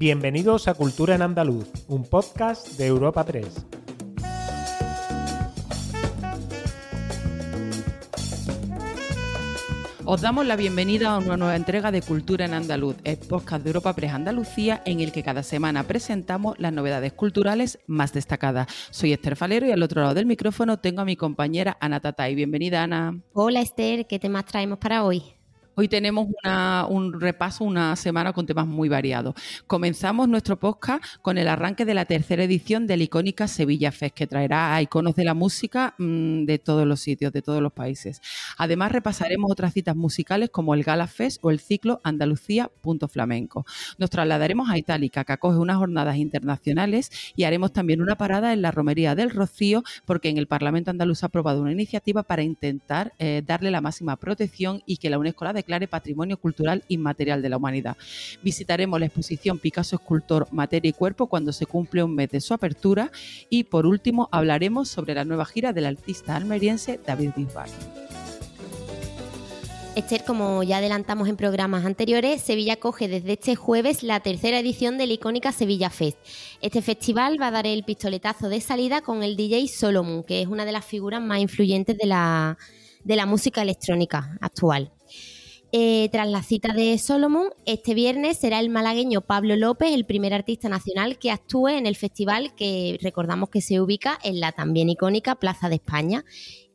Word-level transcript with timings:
Bienvenidos 0.00 0.66
a 0.66 0.72
Cultura 0.72 1.14
en 1.14 1.20
Andaluz, 1.20 1.68
un 1.86 2.08
podcast 2.08 2.78
de 2.78 2.86
Europa 2.86 3.22
3. 3.22 3.66
Os 10.06 10.22
damos 10.22 10.46
la 10.46 10.56
bienvenida 10.56 11.10
a 11.10 11.18
una 11.18 11.36
nueva 11.36 11.54
entrega 11.54 11.92
de 11.92 12.00
Cultura 12.00 12.46
en 12.46 12.54
Andaluz, 12.54 12.96
el 13.04 13.18
podcast 13.18 13.62
de 13.62 13.68
Europa 13.68 13.94
Press 13.94 14.14
Andalucía, 14.14 14.80
en 14.86 15.00
el 15.00 15.12
que 15.12 15.22
cada 15.22 15.42
semana 15.42 15.82
presentamos 15.82 16.58
las 16.58 16.72
novedades 16.72 17.12
culturales 17.12 17.78
más 17.86 18.14
destacadas. 18.14 18.68
Soy 18.90 19.12
Esther 19.12 19.36
Falero 19.36 19.66
y 19.66 19.72
al 19.72 19.82
otro 19.82 20.00
lado 20.00 20.14
del 20.14 20.24
micrófono 20.24 20.78
tengo 20.78 21.02
a 21.02 21.04
mi 21.04 21.16
compañera 21.16 21.76
Ana 21.78 22.00
Tatay. 22.00 22.34
Bienvenida, 22.34 22.82
Ana. 22.82 23.20
Hola, 23.34 23.60
Esther. 23.60 24.06
¿Qué 24.06 24.18
temas 24.18 24.46
traemos 24.46 24.78
para 24.78 25.04
hoy? 25.04 25.39
Hoy 25.76 25.86
tenemos 25.86 26.26
un 26.88 27.20
repaso, 27.20 27.64
una 27.64 27.94
semana 27.94 28.32
con 28.32 28.44
temas 28.44 28.66
muy 28.66 28.88
variados. 28.88 29.34
Comenzamos 29.68 30.28
nuestro 30.28 30.58
podcast 30.58 31.02
con 31.22 31.38
el 31.38 31.46
arranque 31.46 31.84
de 31.84 31.94
la 31.94 32.04
tercera 32.04 32.42
edición 32.42 32.86
de 32.88 32.96
la 32.96 33.04
icónica 33.04 33.46
Sevilla 33.46 33.92
Fest, 33.92 34.14
que 34.14 34.26
traerá 34.26 34.82
iconos 34.82 35.14
de 35.14 35.24
la 35.24 35.32
música 35.32 35.94
mm, 35.98 36.44
de 36.44 36.58
todos 36.58 36.86
los 36.86 37.00
sitios, 37.00 37.32
de 37.32 37.40
todos 37.40 37.62
los 37.62 37.72
países. 37.72 38.20
Además, 38.58 38.90
repasaremos 38.92 39.50
otras 39.50 39.72
citas 39.72 39.94
musicales 39.94 40.50
como 40.50 40.74
el 40.74 40.82
Gala 40.82 41.06
Fest 41.06 41.38
o 41.42 41.50
el 41.50 41.60
ciclo 41.60 42.00
Andalucía. 42.02 42.70
Nos 43.98 44.10
trasladaremos 44.10 44.68
a 44.70 44.76
Itálica, 44.76 45.24
que 45.24 45.32
acoge 45.32 45.58
unas 45.58 45.76
jornadas 45.76 46.16
internacionales, 46.16 47.10
y 47.36 47.44
haremos 47.44 47.72
también 47.72 48.02
una 48.02 48.16
parada 48.16 48.52
en 48.52 48.62
la 48.62 48.72
Romería 48.72 49.14
del 49.14 49.30
Rocío, 49.30 49.84
porque 50.04 50.28
en 50.28 50.36
el 50.36 50.48
Parlamento 50.48 50.90
andaluz 50.90 51.22
ha 51.22 51.26
aprobado 51.26 51.62
una 51.62 51.72
iniciativa 51.72 52.24
para 52.24 52.42
intentar 52.42 53.14
eh, 53.18 53.42
darle 53.46 53.70
la 53.70 53.80
máxima 53.80 54.16
protección 54.16 54.82
y 54.84 54.96
que 54.96 55.10
la 55.10 55.18
UNESCO 55.18 55.44
la 55.44 55.52
declare 55.52 55.69
Patrimonio 55.88 56.36
Cultural 56.36 56.82
Inmaterial 56.88 57.42
de 57.42 57.48
la 57.48 57.56
Humanidad. 57.56 57.96
Visitaremos 58.42 58.98
la 58.98 59.06
exposición 59.06 59.58
Picasso 59.58 59.96
Escultor 59.96 60.48
Materia 60.50 60.90
y 60.90 60.92
Cuerpo 60.92 61.26
cuando 61.26 61.52
se 61.52 61.66
cumple 61.66 62.02
un 62.02 62.14
mes 62.14 62.30
de 62.30 62.40
su 62.40 62.54
apertura 62.54 63.10
y 63.48 63.64
por 63.64 63.86
último 63.86 64.28
hablaremos 64.32 64.88
sobre 64.88 65.14
la 65.14 65.24
nueva 65.24 65.44
gira 65.44 65.72
del 65.72 65.86
artista 65.86 66.36
almeriense 66.36 67.00
David 67.06 67.30
Bisbal. 67.36 67.70
Esther, 69.96 70.24
como 70.24 70.62
ya 70.62 70.78
adelantamos 70.78 71.28
en 71.28 71.36
programas 71.36 71.84
anteriores, 71.84 72.40
Sevilla 72.40 72.76
coge 72.76 73.08
desde 73.08 73.32
este 73.32 73.56
jueves 73.56 74.04
la 74.04 74.20
tercera 74.20 74.60
edición 74.60 74.98
de 74.98 75.06
la 75.08 75.14
icónica 75.14 75.50
Sevilla 75.50 75.90
Fest. 75.90 76.16
Este 76.62 76.80
festival 76.80 77.40
va 77.40 77.48
a 77.48 77.50
dar 77.50 77.66
el 77.66 77.82
pistoletazo 77.82 78.48
de 78.48 78.60
salida 78.60 79.00
con 79.00 79.24
el 79.24 79.36
DJ 79.36 79.66
Solomon, 79.66 80.22
que 80.22 80.42
es 80.42 80.48
una 80.48 80.64
de 80.64 80.72
las 80.72 80.84
figuras 80.84 81.20
más 81.20 81.40
influyentes 81.40 81.98
de 81.98 82.06
la, 82.06 82.56
de 83.02 83.16
la 83.16 83.26
música 83.26 83.62
electrónica 83.62 84.38
actual. 84.40 84.92
Eh, 85.72 86.08
tras 86.10 86.28
la 86.28 86.42
cita 86.42 86.72
de 86.72 86.98
Solomon, 86.98 87.50
este 87.64 87.94
viernes 87.94 88.38
será 88.38 88.58
el 88.58 88.70
malagueño 88.70 89.20
Pablo 89.20 89.54
López 89.54 89.92
el 89.92 90.04
primer 90.04 90.34
artista 90.34 90.68
nacional 90.68 91.16
que 91.18 91.30
actúe 91.30 91.68
en 91.68 91.86
el 91.86 91.94
festival 91.94 92.54
que 92.56 92.98
recordamos 93.00 93.50
que 93.50 93.60
se 93.60 93.80
ubica 93.80 94.18
en 94.24 94.40
la 94.40 94.50
también 94.50 94.88
icónica 94.88 95.36
Plaza 95.36 95.68
de 95.68 95.76
España. 95.76 96.24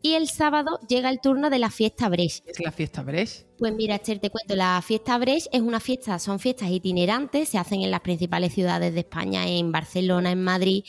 Y 0.02 0.14
el 0.14 0.30
sábado 0.30 0.80
llega 0.88 1.10
el 1.10 1.20
turno 1.20 1.50
de 1.50 1.60
la 1.60 1.72
fiesta 1.72 2.08
Brecht. 2.08 2.48
¿Es 2.48 2.60
la 2.60 2.72
fiesta 2.72 3.02
Brecht? 3.02 3.48
Pues 3.58 3.74
mira, 3.74 3.96
Esther, 3.96 4.20
te 4.20 4.30
cuento, 4.30 4.56
la 4.56 4.82
fiesta 4.82 5.18
Brecht 5.18 5.48
es 5.52 5.62
una 5.62 5.80
fiesta, 5.80 6.20
son 6.20 6.40
fiestas 6.40 6.70
itinerantes, 6.70 7.50
se 7.50 7.58
hacen 7.58 7.82
en 7.82 7.92
las 7.92 8.02
principales 8.02 8.54
ciudades 8.54 8.94
de 8.94 9.00
España, 9.02 9.48
en 9.48 9.72
Barcelona, 9.72 10.32
en 10.32 10.44
Madrid 10.44 10.84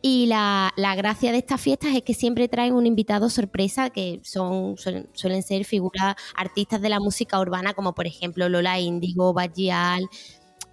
y 0.00 0.26
la, 0.26 0.72
gracia 0.96 1.32
de 1.32 1.38
estas 1.38 1.60
fiestas 1.60 1.94
es 1.94 2.02
que 2.02 2.14
siempre 2.14 2.48
traen 2.48 2.74
un 2.74 2.86
invitado 2.86 3.28
sorpresa, 3.30 3.90
que 3.90 4.20
son 4.22 4.76
suelen, 4.76 5.42
ser 5.42 5.64
figuras 5.64 6.14
artistas 6.36 6.80
de 6.80 6.88
la 6.88 7.00
música 7.00 7.40
urbana, 7.40 7.74
como 7.74 7.94
por 7.94 8.06
ejemplo 8.06 8.48
Lola 8.48 8.78
Índigo, 8.78 9.32
Bajial. 9.32 10.08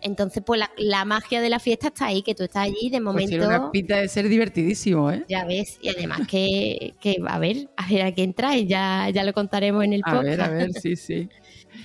Entonces, 0.02 0.44
pues 0.46 0.62
la, 0.78 1.06
magia 1.06 1.42
de 1.42 1.50
la 1.50 1.58
fiesta 1.58 1.88
está 1.88 2.06
ahí, 2.08 2.22
que 2.22 2.36
tú 2.36 2.44
estás 2.44 2.66
allí 2.66 2.90
de 2.90 2.98
pues 2.98 3.02
momento. 3.02 3.38
Pues 3.38 3.48
una 3.48 3.72
pinta 3.72 3.98
de 3.98 4.08
ser 4.08 4.30
divertidísimo, 4.30 5.10
¿eh? 5.10 5.24
Ya 5.28 5.46
ves, 5.46 5.80
y 5.82 5.90
además 5.90 6.22
que, 6.28 6.94
que 7.00 7.18
a 7.26 7.40
ver, 7.40 7.70
a 7.76 7.88
ver 7.90 8.02
a 8.04 8.14
quién 8.14 8.34
trae, 8.36 8.68
ya, 8.68 9.10
ya 9.10 9.24
lo 9.24 9.34
contaremos 9.34 9.84
en 9.84 9.94
el 9.94 10.02
podcast. 10.02 10.20
A 10.20 10.22
ver, 10.22 10.42
a 10.42 10.50
ver, 10.50 10.74
sí, 10.74 10.96
sí. 10.96 11.28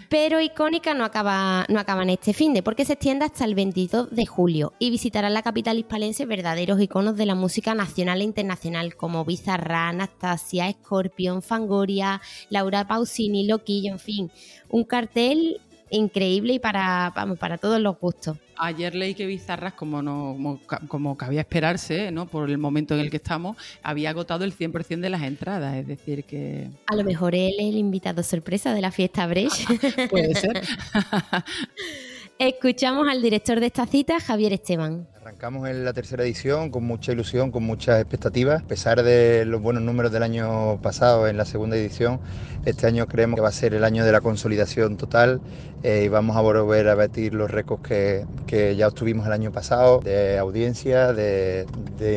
Pero 0.09 0.41
Icónica 0.41 0.95
no 0.95 1.05
acaba, 1.05 1.67
no 1.69 1.79
acaba 1.79 2.03
en 2.03 2.11
este 2.11 2.33
fin 2.33 2.53
de, 2.53 2.63
porque 2.63 2.85
se 2.85 2.95
extiende 2.95 3.25
hasta 3.25 3.45
el 3.45 3.55
22 3.55 4.11
de 4.11 4.27
julio 4.27 4.73
y 4.79 4.91
visitará 4.91 5.31
la 5.31 5.43
capital 5.43 5.79
hispalense 5.79 6.27
verdaderos 6.27 6.81
iconos 6.81 7.17
de 7.17 7.27
la 7.27 7.35
música 7.35 7.75
nacional 7.75 8.21
e 8.21 8.25
internacional, 8.25 8.97
como 8.97 9.25
Bizarra, 9.25 9.89
Anastasia, 9.89 10.71
Scorpion, 10.73 11.43
Fangoria, 11.43 12.21
Laura 12.49 12.87
Pausini, 12.87 13.47
Loquillo, 13.47 13.93
en 13.93 13.99
fin, 13.99 14.31
un 14.69 14.85
cartel 14.85 15.61
increíble 15.91 16.55
y 16.55 16.59
para, 16.59 17.13
vamos, 17.15 17.39
para 17.39 17.59
todos 17.59 17.81
los 17.81 17.99
gustos. 17.99 18.37
Ayer 18.57 18.95
leí 18.95 19.15
que 19.15 19.27
Bizarras, 19.27 19.73
como, 19.73 20.03
no, 20.03 20.61
como, 20.89 21.17
cabía 21.17 21.41
esperarse, 21.41 22.11
¿no? 22.11 22.27
por 22.27 22.51
el 22.51 22.59
momento 22.59 22.95
en 22.95 23.01
el 23.01 23.11
que 23.11 23.17
estamos, 23.17 23.57
había 23.83 24.11
agotado 24.11 24.45
el 24.45 24.55
100% 24.55 25.01
de 25.01 25.11
las 25.11 25.23
entradas. 25.23 25.77
Es 25.77 25.87
decir, 25.87 26.25
que. 26.25 26.69
A 26.87 26.95
lo 26.95 27.05
mejor 27.05 27.35
él 27.35 27.55
es 27.59 27.67
el 27.67 27.77
invitado 27.77 28.23
sorpresa 28.23 28.75
de 28.75 28.81
la 28.81 28.91
fiesta 28.91 29.27
Brecht. 29.27 29.67
Puede 30.11 30.35
ser. 30.35 30.63
Escuchamos 32.39 33.07
al 33.09 33.21
director 33.21 33.61
de 33.61 33.67
esta 33.67 33.87
cita, 33.87 34.19
Javier 34.19 34.55
Esteban. 34.55 35.07
Arrancamos 35.23 35.69
en 35.69 35.85
la 35.85 35.93
tercera 35.93 36.25
edición 36.25 36.71
con 36.71 36.85
mucha 36.85 37.13
ilusión, 37.13 37.51
con 37.51 37.63
muchas 37.63 38.01
expectativas. 38.01 38.63
A 38.63 38.67
pesar 38.67 39.03
de 39.03 39.45
los 39.45 39.61
buenos 39.61 39.83
números 39.83 40.13
del 40.13 40.23
año 40.23 40.81
pasado 40.81 41.29
en 41.29 41.37
la 41.37 41.45
segunda 41.45 41.77
edición, 41.77 42.21
este 42.65 42.87
año 42.87 43.07
creemos 43.07 43.37
que 43.37 43.43
va 43.43 43.49
a 43.49 43.53
ser 43.53 43.75
el 43.75 43.85
año 43.85 44.07
de 44.07 44.13
la 44.13 44.23
consolidación 44.23 44.97
total 44.97 45.43
eh, 45.83 46.05
y 46.05 46.09
vamos 46.09 46.37
a 46.37 46.43
volver 46.43 46.89
a 46.89 46.95
batir 46.95 47.33
los 47.33 47.51
récords 47.51 47.83
que, 47.83 48.27
que, 48.47 48.77
ya 48.77 48.87
obtuvimos 48.89 49.27
el 49.27 49.33
año 49.33 49.51
pasado 49.51 50.01
de 50.01 50.39
audiencia, 50.39 51.13
de, 51.15 51.67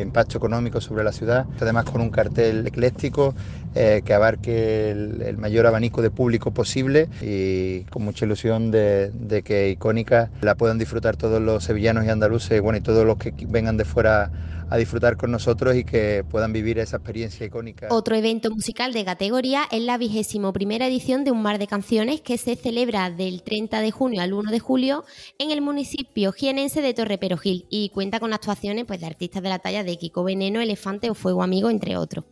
impacto 0.02 0.36
económico 0.36 0.80
sobre 0.80 1.02
la 1.02 1.12
ciudad. 1.12 1.46
Además 1.60 1.84
con 1.84 2.00
un 2.02 2.10
cartel 2.10 2.66
ecléctico 2.66 3.34
eh, 3.74 4.02
que 4.04 4.12
abarque 4.12 4.90
el, 4.90 5.38
mayor 5.38 5.66
abanico 5.66 6.02
de 6.02 6.10
público 6.10 6.52
posible 6.52 7.08
y 7.22 7.80
con 7.84 8.04
mucha 8.04 8.26
ilusión 8.26 8.70
de, 8.70 9.10
de 9.12 9.42
que 9.42 9.70
Icónica 9.70 10.30
la 10.42 10.54
puedan 10.54 10.78
disfrutar 10.78 11.16
todos 11.16 11.40
los 11.40 11.64
sevillanos 11.64 12.04
y 12.04 12.10
andaluces 12.10 12.60
bueno, 12.60 12.78
y 12.78 12.82
todos 12.82 12.93
los 13.02 13.16
que 13.16 13.34
vengan 13.48 13.76
de 13.76 13.84
fuera 13.84 14.30
a 14.74 14.76
disfrutar 14.76 15.16
con 15.16 15.30
nosotros 15.30 15.76
y 15.76 15.84
que 15.84 16.24
puedan 16.28 16.52
vivir 16.52 16.80
esa 16.80 16.96
experiencia 16.96 17.46
icónica. 17.46 17.86
Otro 17.90 18.16
evento 18.16 18.50
musical 18.50 18.92
de 18.92 19.04
categoría 19.04 19.62
es 19.70 19.80
la 19.82 19.96
vigésimo 19.98 20.52
primera 20.52 20.88
edición 20.88 21.22
de 21.22 21.30
Un 21.30 21.42
Mar 21.42 21.58
de 21.58 21.68
Canciones 21.68 22.20
que 22.20 22.38
se 22.38 22.56
celebra 22.56 23.08
del 23.10 23.44
30 23.44 23.80
de 23.80 23.92
junio 23.92 24.20
al 24.20 24.32
1 24.32 24.50
de 24.50 24.58
julio 24.58 25.04
en 25.38 25.52
el 25.52 25.60
municipio 25.60 26.32
jienense 26.32 26.82
de 26.82 26.92
Torre 26.92 27.18
Perojil 27.18 27.66
y 27.70 27.90
cuenta 27.90 28.18
con 28.18 28.32
actuaciones 28.32 28.84
pues, 28.84 28.98
de 29.00 29.06
artistas 29.06 29.44
de 29.44 29.48
la 29.48 29.60
talla 29.60 29.84
de 29.84 29.96
Kiko 29.96 30.24
Veneno, 30.24 30.60
Elefante 30.60 31.08
o 31.08 31.14
Fuego 31.14 31.44
Amigo, 31.44 31.70
entre 31.70 31.96
otros. 31.96 32.24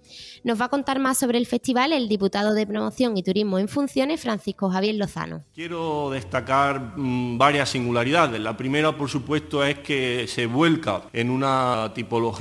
Nos 0.42 0.60
va 0.60 0.64
a 0.64 0.68
contar 0.68 0.98
más 0.98 1.18
sobre 1.18 1.38
el 1.38 1.46
festival 1.46 1.92
el 1.92 2.08
diputado 2.08 2.54
de 2.54 2.66
Promoción 2.66 3.16
y 3.16 3.22
Turismo 3.22 3.60
en 3.60 3.68
Funciones, 3.68 4.20
Francisco 4.20 4.68
Javier 4.68 4.96
Lozano. 4.96 5.44
Quiero 5.54 6.10
destacar 6.10 6.94
mm, 6.96 7.38
varias 7.38 7.68
singularidades. 7.68 8.40
La 8.40 8.56
primera, 8.56 8.96
por 8.96 9.08
supuesto, 9.08 9.62
es 9.64 9.78
que 9.78 10.26
se 10.26 10.46
vuelca 10.46 11.02
en 11.12 11.30
una 11.30 11.92
tipología 11.94 12.31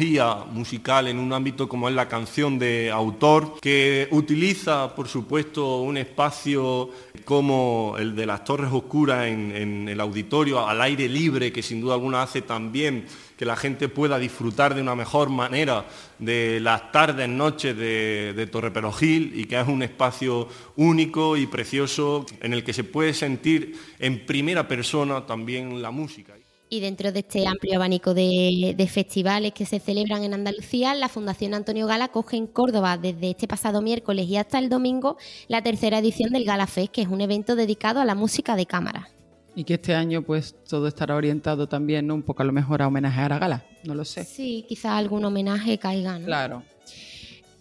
musical 0.51 1.07
en 1.07 1.19
un 1.19 1.33
ámbito 1.33 1.67
como 1.67 1.89
es 1.89 1.95
la 1.95 2.07
canción 2.07 2.57
de 2.57 2.91
autor, 2.91 3.59
que 3.61 4.07
utiliza, 4.11 4.95
por 4.95 5.07
supuesto, 5.07 5.81
un 5.81 5.97
espacio 5.97 6.89
como 7.25 7.95
el 7.99 8.15
de 8.15 8.25
las 8.25 8.43
Torres 8.43 8.71
Oscuras 8.71 9.27
en, 9.27 9.87
el 9.87 9.99
auditorio, 9.99 10.67
al 10.67 10.81
aire 10.81 11.07
libre, 11.07 11.51
que 11.51 11.61
sin 11.61 11.81
duda 11.81 11.95
alguna 11.95 12.23
hace 12.23 12.41
también 12.41 13.05
que 13.37 13.45
la 13.45 13.55
gente 13.55 13.89
pueda 13.89 14.19
disfrutar 14.19 14.75
de 14.75 14.81
una 14.81 14.95
mejor 14.95 15.29
manera 15.29 15.85
de 16.19 16.59
las 16.59 16.91
tardes, 16.91 17.27
noches 17.27 17.75
de, 17.75 18.33
de 18.35 18.47
Torre 18.47 18.71
Perojil 18.71 19.33
y 19.35 19.45
que 19.45 19.59
es 19.59 19.67
un 19.67 19.81
espacio 19.81 20.47
único 20.75 21.35
y 21.37 21.47
precioso 21.47 22.25
en 22.39 22.53
el 22.53 22.63
que 22.63 22.73
se 22.73 22.83
puede 22.83 23.13
sentir 23.13 23.75
en 23.99 24.25
primera 24.25 24.67
persona 24.67 25.25
también 25.25 25.81
la 25.81 25.89
música. 25.89 26.33
Y 26.73 26.79
dentro 26.79 27.11
de 27.11 27.19
este 27.19 27.45
amplio 27.47 27.75
abanico 27.75 28.13
de, 28.13 28.89
festivales 28.89 29.51
que 29.51 29.65
se 29.65 29.81
celebran 29.81 30.23
en 30.23 30.33
Andalucía, 30.33 30.93
la 30.95 31.09
Fundación 31.09 31.53
Antonio 31.53 31.85
Gala 31.85 32.07
coge 32.07 32.37
en 32.37 32.47
Córdoba 32.47 32.97
desde 32.97 33.31
este 33.31 33.45
pasado 33.45 33.81
miércoles 33.81 34.25
y 34.29 34.37
hasta 34.37 34.57
el 34.57 34.69
domingo 34.69 35.17
la 35.49 35.61
tercera 35.61 35.99
edición 35.99 36.31
del 36.31 36.45
Gala 36.45 36.67
Fest, 36.67 36.93
que 36.93 37.01
es 37.01 37.09
un 37.09 37.19
evento 37.19 37.57
dedicado 37.57 37.99
a 37.99 38.05
la 38.05 38.15
música 38.15 38.55
de 38.55 38.67
cámara. 38.67 39.09
Y 39.53 39.65
que 39.65 39.73
este 39.73 39.93
año 39.93 40.21
pues 40.21 40.55
todo 40.63 40.87
estará 40.87 41.17
orientado 41.17 41.67
también 41.67 42.09
un 42.09 42.23
poco 42.23 42.41
a 42.41 42.45
lo 42.45 42.53
mejor 42.53 42.81
a 42.81 42.87
homenajear 42.87 43.33
a 43.33 43.39
Gala, 43.39 43.65
no 43.83 43.93
lo 43.93 44.05
sé. 44.05 44.23
Sí, 44.23 44.63
quizás 44.65 44.93
algún 44.93 45.25
homenaje 45.25 45.77
caiga. 45.77 46.19
¿no? 46.19 46.25
Claro. 46.25 46.63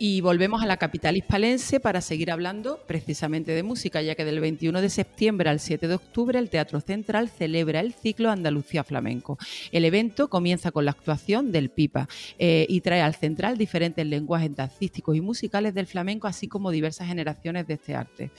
Y 0.02 0.22
volvemos 0.22 0.62
a 0.62 0.66
la 0.66 0.78
capital 0.78 1.18
hispalense 1.18 1.78
para 1.78 2.00
seguir 2.00 2.30
hablando 2.30 2.78
precisamente 2.86 3.52
de 3.52 3.62
música, 3.62 4.00
ya 4.00 4.14
que 4.14 4.24
del 4.24 4.40
21 4.40 4.80
de 4.80 4.88
septiembre 4.88 5.50
al 5.50 5.60
7 5.60 5.88
de 5.88 5.94
octubre 5.94 6.38
el 6.38 6.48
Teatro 6.48 6.80
Central 6.80 7.28
celebra 7.28 7.80
el 7.80 7.92
ciclo 7.92 8.30
Andalucía 8.30 8.82
Flamenco. 8.82 9.36
El 9.72 9.84
evento 9.84 10.30
comienza 10.30 10.70
con 10.70 10.86
la 10.86 10.92
actuación 10.92 11.52
del 11.52 11.68
Pipa 11.68 12.08
eh, 12.38 12.64
y 12.66 12.80
trae 12.80 13.02
al 13.02 13.14
Central 13.14 13.58
diferentes 13.58 14.06
lenguajes 14.06 14.56
dancísticos 14.56 15.14
y 15.16 15.20
musicales 15.20 15.74
del 15.74 15.86
flamenco, 15.86 16.26
así 16.26 16.48
como 16.48 16.70
diversas 16.70 17.06
generaciones 17.06 17.66
de 17.66 17.74
este 17.74 17.94
arte. 17.94 18.30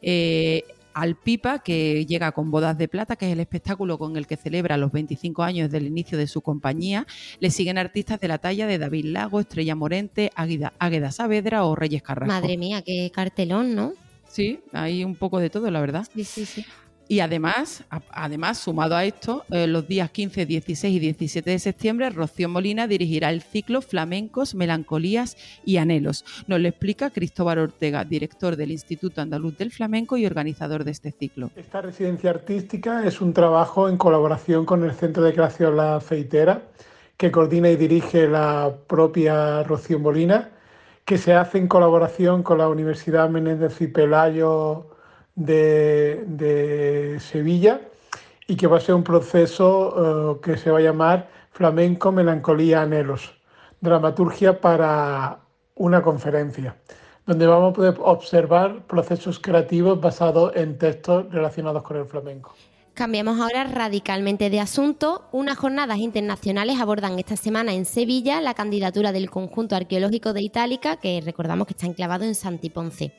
Eh, 0.00 0.64
al 0.94 1.16
Pipa, 1.16 1.60
que 1.60 2.06
llega 2.06 2.32
con 2.32 2.50
Bodas 2.50 2.76
de 2.78 2.88
Plata, 2.88 3.16
que 3.16 3.26
es 3.26 3.32
el 3.32 3.40
espectáculo 3.40 3.98
con 3.98 4.16
el 4.16 4.26
que 4.26 4.36
celebra 4.36 4.76
los 4.76 4.92
25 4.92 5.42
años 5.42 5.70
del 5.70 5.86
inicio 5.86 6.18
de 6.18 6.26
su 6.26 6.40
compañía. 6.40 7.06
Le 7.38 7.50
siguen 7.50 7.78
artistas 7.78 8.20
de 8.20 8.28
la 8.28 8.38
talla 8.38 8.66
de 8.66 8.78
David 8.78 9.06
Lago, 9.06 9.40
Estrella 9.40 9.74
Morente, 9.74 10.30
Águeda, 10.34 11.12
Saavedra 11.12 11.64
o 11.64 11.74
Reyes 11.74 12.02
Carrasco. 12.02 12.32
Madre 12.32 12.56
mía, 12.56 12.82
qué 12.82 13.10
cartelón, 13.14 13.74
¿no? 13.74 13.92
Sí, 14.28 14.60
hay 14.72 15.02
un 15.04 15.16
poco 15.16 15.40
de 15.40 15.50
todo, 15.50 15.70
la 15.70 15.80
verdad. 15.80 16.06
Sí, 16.14 16.24
sí, 16.24 16.46
sí. 16.46 16.64
Y 17.10 17.18
además, 17.18 17.82
además, 18.12 18.58
sumado 18.58 18.94
a 18.94 19.04
esto, 19.04 19.44
eh, 19.50 19.66
los 19.66 19.88
días 19.88 20.12
15, 20.12 20.46
16 20.46 20.94
y 20.94 21.00
17 21.00 21.50
de 21.50 21.58
septiembre, 21.58 22.08
Rocío 22.10 22.48
Molina 22.48 22.86
dirigirá 22.86 23.30
el 23.30 23.42
ciclo 23.42 23.82
Flamencos, 23.82 24.54
Melancolías 24.54 25.36
y 25.64 25.78
Anhelos. 25.78 26.24
Nos 26.46 26.60
lo 26.60 26.68
explica 26.68 27.10
Cristóbal 27.10 27.58
Ortega, 27.58 28.04
director 28.04 28.54
del 28.54 28.70
Instituto 28.70 29.20
Andaluz 29.20 29.58
del 29.58 29.72
Flamenco 29.72 30.16
y 30.18 30.24
organizador 30.24 30.84
de 30.84 30.92
este 30.92 31.10
ciclo. 31.10 31.50
Esta 31.56 31.80
residencia 31.80 32.30
artística 32.30 33.04
es 33.04 33.20
un 33.20 33.32
trabajo 33.32 33.88
en 33.88 33.96
colaboración 33.96 34.64
con 34.64 34.84
el 34.84 34.92
Centro 34.92 35.24
de 35.24 35.32
Creación 35.32 35.76
La 35.76 36.00
Feitera, 36.00 36.62
que 37.16 37.32
coordina 37.32 37.70
y 37.70 37.76
dirige 37.76 38.28
la 38.28 38.72
propia 38.86 39.64
Rocío 39.64 39.98
Molina, 39.98 40.50
que 41.04 41.18
se 41.18 41.34
hace 41.34 41.58
en 41.58 41.66
colaboración 41.66 42.44
con 42.44 42.58
la 42.58 42.68
Universidad 42.68 43.28
Menéndez 43.28 43.80
y 43.80 43.88
Pelayo 43.88 44.90
de, 45.34 47.18
Sevilla 47.20 47.80
y 48.46 48.56
que 48.56 48.66
va 48.66 48.78
a 48.78 48.80
ser 48.80 48.94
un 48.94 49.04
proceso 49.04 50.36
eh, 50.36 50.40
que 50.42 50.56
se 50.56 50.70
va 50.70 50.78
a 50.78 50.82
llamar 50.82 51.28
Flamenco, 51.52 52.12
Melancolía, 52.12 52.82
Anhelos, 52.82 53.34
dramaturgia 53.80 54.60
para 54.60 55.40
una 55.74 56.02
conferencia, 56.02 56.76
donde 57.26 57.46
vamos 57.46 57.70
a 57.70 57.74
poder 57.74 57.94
observar 58.00 58.86
procesos 58.86 59.38
creativos 59.38 60.00
basados 60.00 60.52
en 60.56 60.78
textos 60.78 61.32
relacionados 61.32 61.82
con 61.82 61.96
el 61.96 62.06
flamenco. 62.06 62.54
Cambiamos 62.94 63.40
ahora 63.40 63.64
radicalmente 63.64 64.50
de 64.50 64.60
asunto. 64.60 65.24
Unas 65.32 65.56
jornadas 65.56 65.98
internacionales 65.98 66.78
abordan 66.80 67.18
esta 67.18 67.36
semana 67.36 67.72
en 67.72 67.86
Sevilla 67.86 68.40
la 68.42 68.52
candidatura 68.52 69.12
del 69.12 69.30
conjunto 69.30 69.74
arqueológico 69.74 70.34
de 70.34 70.42
Itálica, 70.42 70.96
que 70.96 71.22
recordamos 71.22 71.66
que 71.66 71.72
está 71.72 71.86
enclavado 71.86 72.24
en 72.24 72.34
Santiponce, 72.34 73.14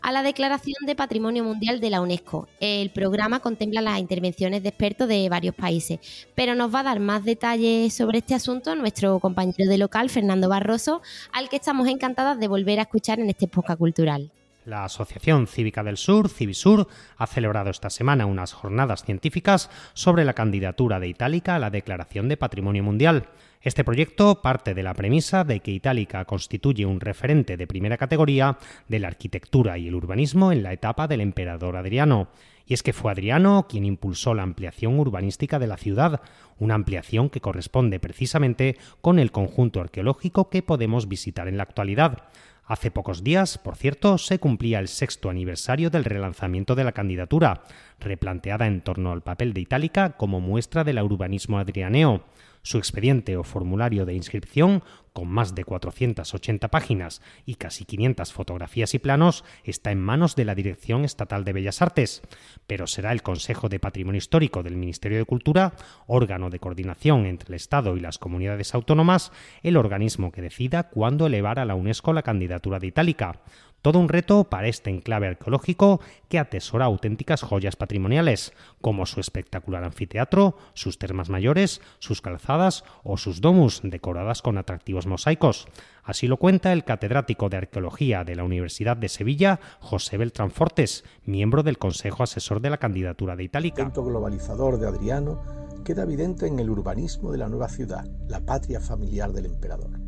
a 0.00 0.12
la 0.12 0.22
declaración 0.22 0.86
de 0.86 0.94
Patrimonio 0.94 1.44
Mundial 1.44 1.80
de 1.80 1.90
la 1.90 2.00
UNESCO. 2.00 2.48
El 2.60 2.90
programa 2.90 3.40
contempla 3.40 3.82
las 3.82 3.98
intervenciones 3.98 4.62
de 4.62 4.70
expertos 4.70 5.08
de 5.08 5.28
varios 5.28 5.54
países, 5.54 5.98
pero 6.34 6.54
nos 6.54 6.74
va 6.74 6.80
a 6.80 6.84
dar 6.84 7.00
más 7.00 7.24
detalles 7.24 7.92
sobre 7.92 8.18
este 8.18 8.34
asunto 8.34 8.74
nuestro 8.74 9.18
compañero 9.20 9.68
de 9.68 9.76
local, 9.76 10.08
Fernando 10.08 10.48
Barroso, 10.48 11.02
al 11.32 11.50
que 11.50 11.56
estamos 11.56 11.88
encantadas 11.88 12.38
de 12.38 12.48
volver 12.48 12.78
a 12.78 12.82
escuchar 12.82 13.20
en 13.20 13.28
este 13.28 13.48
podcast 13.48 13.78
cultural. 13.78 14.30
La 14.66 14.84
Asociación 14.84 15.46
Cívica 15.46 15.84
del 15.84 15.96
Sur, 15.96 16.28
Civisur, 16.28 16.88
ha 17.16 17.28
celebrado 17.28 17.70
esta 17.70 17.88
semana 17.88 18.26
unas 18.26 18.52
jornadas 18.52 19.04
científicas 19.04 19.70
sobre 19.94 20.24
la 20.24 20.32
candidatura 20.32 20.98
de 20.98 21.06
Itálica 21.06 21.54
a 21.54 21.60
la 21.60 21.70
Declaración 21.70 22.28
de 22.28 22.36
Patrimonio 22.36 22.82
Mundial. 22.82 23.28
Este 23.62 23.84
proyecto 23.84 24.42
parte 24.42 24.74
de 24.74 24.82
la 24.82 24.94
premisa 24.94 25.42
de 25.42 25.60
que 25.60 25.72
Itálica 25.72 26.24
constituye 26.24 26.86
un 26.86 27.00
referente 27.00 27.56
de 27.56 27.66
primera 27.66 27.96
categoría 27.96 28.58
de 28.88 28.98
la 28.98 29.08
arquitectura 29.08 29.78
y 29.78 29.88
el 29.88 29.94
urbanismo 29.94 30.52
en 30.52 30.62
la 30.62 30.72
etapa 30.72 31.08
del 31.08 31.20
emperador 31.20 31.76
Adriano. 31.76 32.28
Y 32.66 32.74
es 32.74 32.82
que 32.82 32.92
fue 32.92 33.12
Adriano 33.12 33.66
quien 33.68 33.84
impulsó 33.84 34.34
la 34.34 34.42
ampliación 34.42 34.98
urbanística 34.98 35.58
de 35.58 35.68
la 35.68 35.76
ciudad, 35.76 36.20
una 36.58 36.74
ampliación 36.74 37.30
que 37.30 37.40
corresponde 37.40 38.00
precisamente 38.00 38.76
con 39.00 39.18
el 39.18 39.32
conjunto 39.32 39.80
arqueológico 39.80 40.50
que 40.50 40.62
podemos 40.62 41.08
visitar 41.08 41.48
en 41.48 41.56
la 41.56 41.62
actualidad. 41.62 42.24
Hace 42.68 42.90
pocos 42.90 43.22
días, 43.22 43.58
por 43.58 43.76
cierto, 43.76 44.18
se 44.18 44.40
cumplía 44.40 44.80
el 44.80 44.88
sexto 44.88 45.30
aniversario 45.30 45.88
del 45.88 46.04
relanzamiento 46.04 46.74
de 46.74 46.82
la 46.82 46.90
candidatura, 46.90 47.62
replanteada 48.00 48.66
en 48.66 48.80
torno 48.80 49.12
al 49.12 49.22
papel 49.22 49.52
de 49.52 49.60
Itálica 49.60 50.16
como 50.16 50.40
muestra 50.40 50.82
del 50.82 51.00
urbanismo 51.00 51.60
adrianeo. 51.60 52.24
Su 52.66 52.78
expediente 52.78 53.36
o 53.36 53.44
formulario 53.44 54.04
de 54.06 54.14
inscripción, 54.14 54.82
con 55.16 55.28
más 55.28 55.54
de 55.54 55.64
480 55.64 56.68
páginas 56.68 57.22
y 57.46 57.54
casi 57.54 57.86
500 57.86 58.34
fotografías 58.34 58.92
y 58.92 58.98
planos, 58.98 59.44
está 59.64 59.90
en 59.90 59.98
manos 59.98 60.36
de 60.36 60.44
la 60.44 60.54
Dirección 60.54 61.06
Estatal 61.06 61.42
de 61.42 61.54
Bellas 61.54 61.80
Artes, 61.80 62.20
pero 62.66 62.86
será 62.86 63.12
el 63.12 63.22
Consejo 63.22 63.70
de 63.70 63.80
Patrimonio 63.80 64.18
Histórico 64.18 64.62
del 64.62 64.76
Ministerio 64.76 65.16
de 65.16 65.24
Cultura, 65.24 65.72
órgano 66.06 66.50
de 66.50 66.58
coordinación 66.58 67.24
entre 67.24 67.48
el 67.48 67.54
Estado 67.54 67.96
y 67.96 68.00
las 68.00 68.18
comunidades 68.18 68.74
autónomas, 68.74 69.32
el 69.62 69.78
organismo 69.78 70.32
que 70.32 70.42
decida 70.42 70.90
cuándo 70.90 71.28
elevar 71.28 71.60
a 71.60 71.64
la 71.64 71.76
UNESCO 71.76 72.12
la 72.12 72.20
candidatura 72.20 72.78
de 72.78 72.88
Itálica. 72.88 73.40
Todo 73.86 74.00
un 74.00 74.08
reto 74.08 74.42
para 74.42 74.66
este 74.66 74.90
enclave 74.90 75.28
arqueológico 75.28 76.00
que 76.28 76.40
atesora 76.40 76.86
auténticas 76.86 77.42
joyas 77.42 77.76
patrimoniales, 77.76 78.52
como 78.80 79.06
su 79.06 79.20
espectacular 79.20 79.84
anfiteatro, 79.84 80.58
sus 80.74 80.98
termas 80.98 81.28
mayores, 81.28 81.80
sus 82.00 82.20
calzadas 82.20 82.82
o 83.04 83.16
sus 83.16 83.40
domus 83.40 83.82
decoradas 83.84 84.42
con 84.42 84.58
atractivos 84.58 85.05
mosaicos. 85.06 85.66
Así 86.02 86.28
lo 86.28 86.36
cuenta 86.36 86.72
el 86.72 86.84
catedrático 86.84 87.48
de 87.48 87.56
Arqueología 87.56 88.22
de 88.22 88.36
la 88.36 88.44
Universidad 88.44 88.96
de 88.96 89.08
Sevilla, 89.08 89.58
José 89.80 90.16
Beltrán 90.16 90.52
Fortes, 90.52 91.04
miembro 91.24 91.64
del 91.64 91.78
Consejo 91.78 92.22
Asesor 92.22 92.60
de 92.60 92.70
la 92.70 92.78
candidatura 92.78 93.34
de 93.34 93.44
Itálica. 93.44 93.82
El 93.82 93.90
globalizador 93.90 94.78
de 94.78 94.86
Adriano 94.86 95.42
queda 95.84 96.04
evidente 96.04 96.46
en 96.46 96.60
el 96.60 96.70
urbanismo 96.70 97.32
de 97.32 97.38
la 97.38 97.48
nueva 97.48 97.68
ciudad, 97.68 98.04
la 98.28 98.40
patria 98.40 98.80
familiar 98.80 99.32
del 99.32 99.46
emperador. 99.46 99.98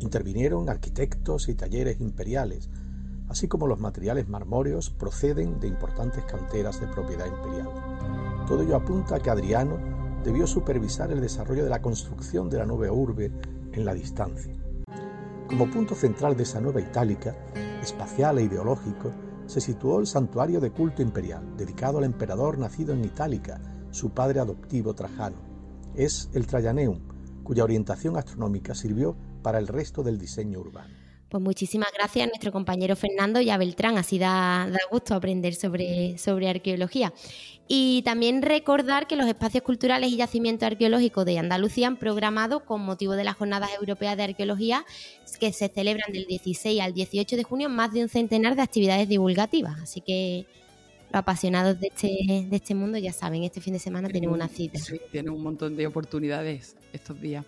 Intervinieron 0.00 0.68
arquitectos 0.68 1.48
y 1.48 1.54
talleres 1.54 2.00
imperiales, 2.00 2.70
así 3.28 3.46
como 3.46 3.66
los 3.66 3.78
materiales 3.78 4.28
marmóreos 4.28 4.90
proceden 4.90 5.60
de 5.60 5.68
importantes 5.68 6.24
canteras 6.24 6.80
de 6.80 6.88
propiedad 6.88 7.26
imperial. 7.26 7.68
Todo 8.48 8.62
ello 8.62 8.74
apunta 8.74 9.16
a 9.16 9.20
que 9.20 9.30
Adriano 9.30 9.78
debió 10.24 10.46
supervisar 10.46 11.12
el 11.12 11.20
desarrollo 11.20 11.64
de 11.64 11.70
la 11.70 11.82
construcción 11.82 12.50
de 12.50 12.58
la 12.58 12.66
nueva 12.66 12.92
urbe 12.92 13.30
en 13.72 13.84
la 13.84 13.94
distancia. 13.94 14.54
Como 15.48 15.70
punto 15.70 15.94
central 15.94 16.36
de 16.36 16.44
esa 16.44 16.60
nueva 16.60 16.80
itálica, 16.80 17.36
espacial 17.82 18.38
e 18.38 18.44
ideológico, 18.44 19.10
se 19.46 19.60
situó 19.60 19.98
el 19.98 20.06
santuario 20.06 20.60
de 20.60 20.70
culto 20.70 21.02
imperial, 21.02 21.56
dedicado 21.56 21.98
al 21.98 22.04
emperador 22.04 22.58
nacido 22.58 22.94
en 22.94 23.04
Itálica, 23.04 23.60
su 23.90 24.10
padre 24.10 24.38
adoptivo 24.38 24.94
Trajano. 24.94 25.38
Es 25.96 26.30
el 26.34 26.46
Trajaneum, 26.46 27.00
cuya 27.42 27.64
orientación 27.64 28.16
astronómica 28.16 28.76
sirvió 28.76 29.16
para 29.42 29.58
el 29.58 29.66
resto 29.66 30.04
del 30.04 30.18
diseño 30.18 30.60
urbano. 30.60 30.99
Pues 31.30 31.44
muchísimas 31.44 31.90
gracias 31.96 32.24
a 32.24 32.26
nuestro 32.26 32.50
compañero 32.50 32.96
Fernando 32.96 33.40
y 33.40 33.50
a 33.50 33.56
Beltrán, 33.56 33.96
así 33.96 34.18
da, 34.18 34.68
gusto 34.90 35.14
aprender 35.14 35.54
sobre, 35.54 36.18
sobre 36.18 36.48
arqueología. 36.48 37.12
Y 37.68 38.02
también 38.02 38.42
recordar 38.42 39.06
que 39.06 39.14
los 39.14 39.28
espacios 39.28 39.62
culturales 39.62 40.10
y 40.10 40.16
yacimientos 40.16 40.66
arqueológicos 40.66 41.24
de 41.24 41.38
Andalucía 41.38 41.86
han 41.86 41.98
programado, 41.98 42.64
con 42.64 42.80
motivo 42.80 43.12
de 43.12 43.22
las 43.22 43.36
Jornadas 43.36 43.70
Europeas 43.78 44.16
de 44.16 44.24
Arqueología, 44.24 44.84
que 45.38 45.52
se 45.52 45.68
celebran 45.68 46.12
del 46.12 46.26
16 46.26 46.80
al 46.80 46.94
18 46.94 47.36
de 47.36 47.44
junio, 47.44 47.68
más 47.68 47.92
de 47.92 48.02
un 48.02 48.08
centenar 48.08 48.56
de 48.56 48.62
actividades 48.62 49.08
divulgativas. 49.08 49.80
Así 49.80 50.00
que 50.00 50.46
los 51.12 51.20
apasionados 51.20 51.78
de 51.78 51.92
este, 51.94 52.46
de 52.50 52.56
este 52.56 52.74
mundo 52.74 52.98
ya 52.98 53.12
saben, 53.12 53.44
este 53.44 53.60
fin 53.60 53.74
de 53.74 53.78
semana 53.78 54.08
tenemos 54.08 54.34
una 54.34 54.48
cita. 54.48 54.80
Sí, 54.80 55.00
tienen 55.12 55.32
un 55.32 55.44
montón 55.44 55.76
de 55.76 55.86
oportunidades 55.86 56.74
estos 56.92 57.20
días. 57.20 57.44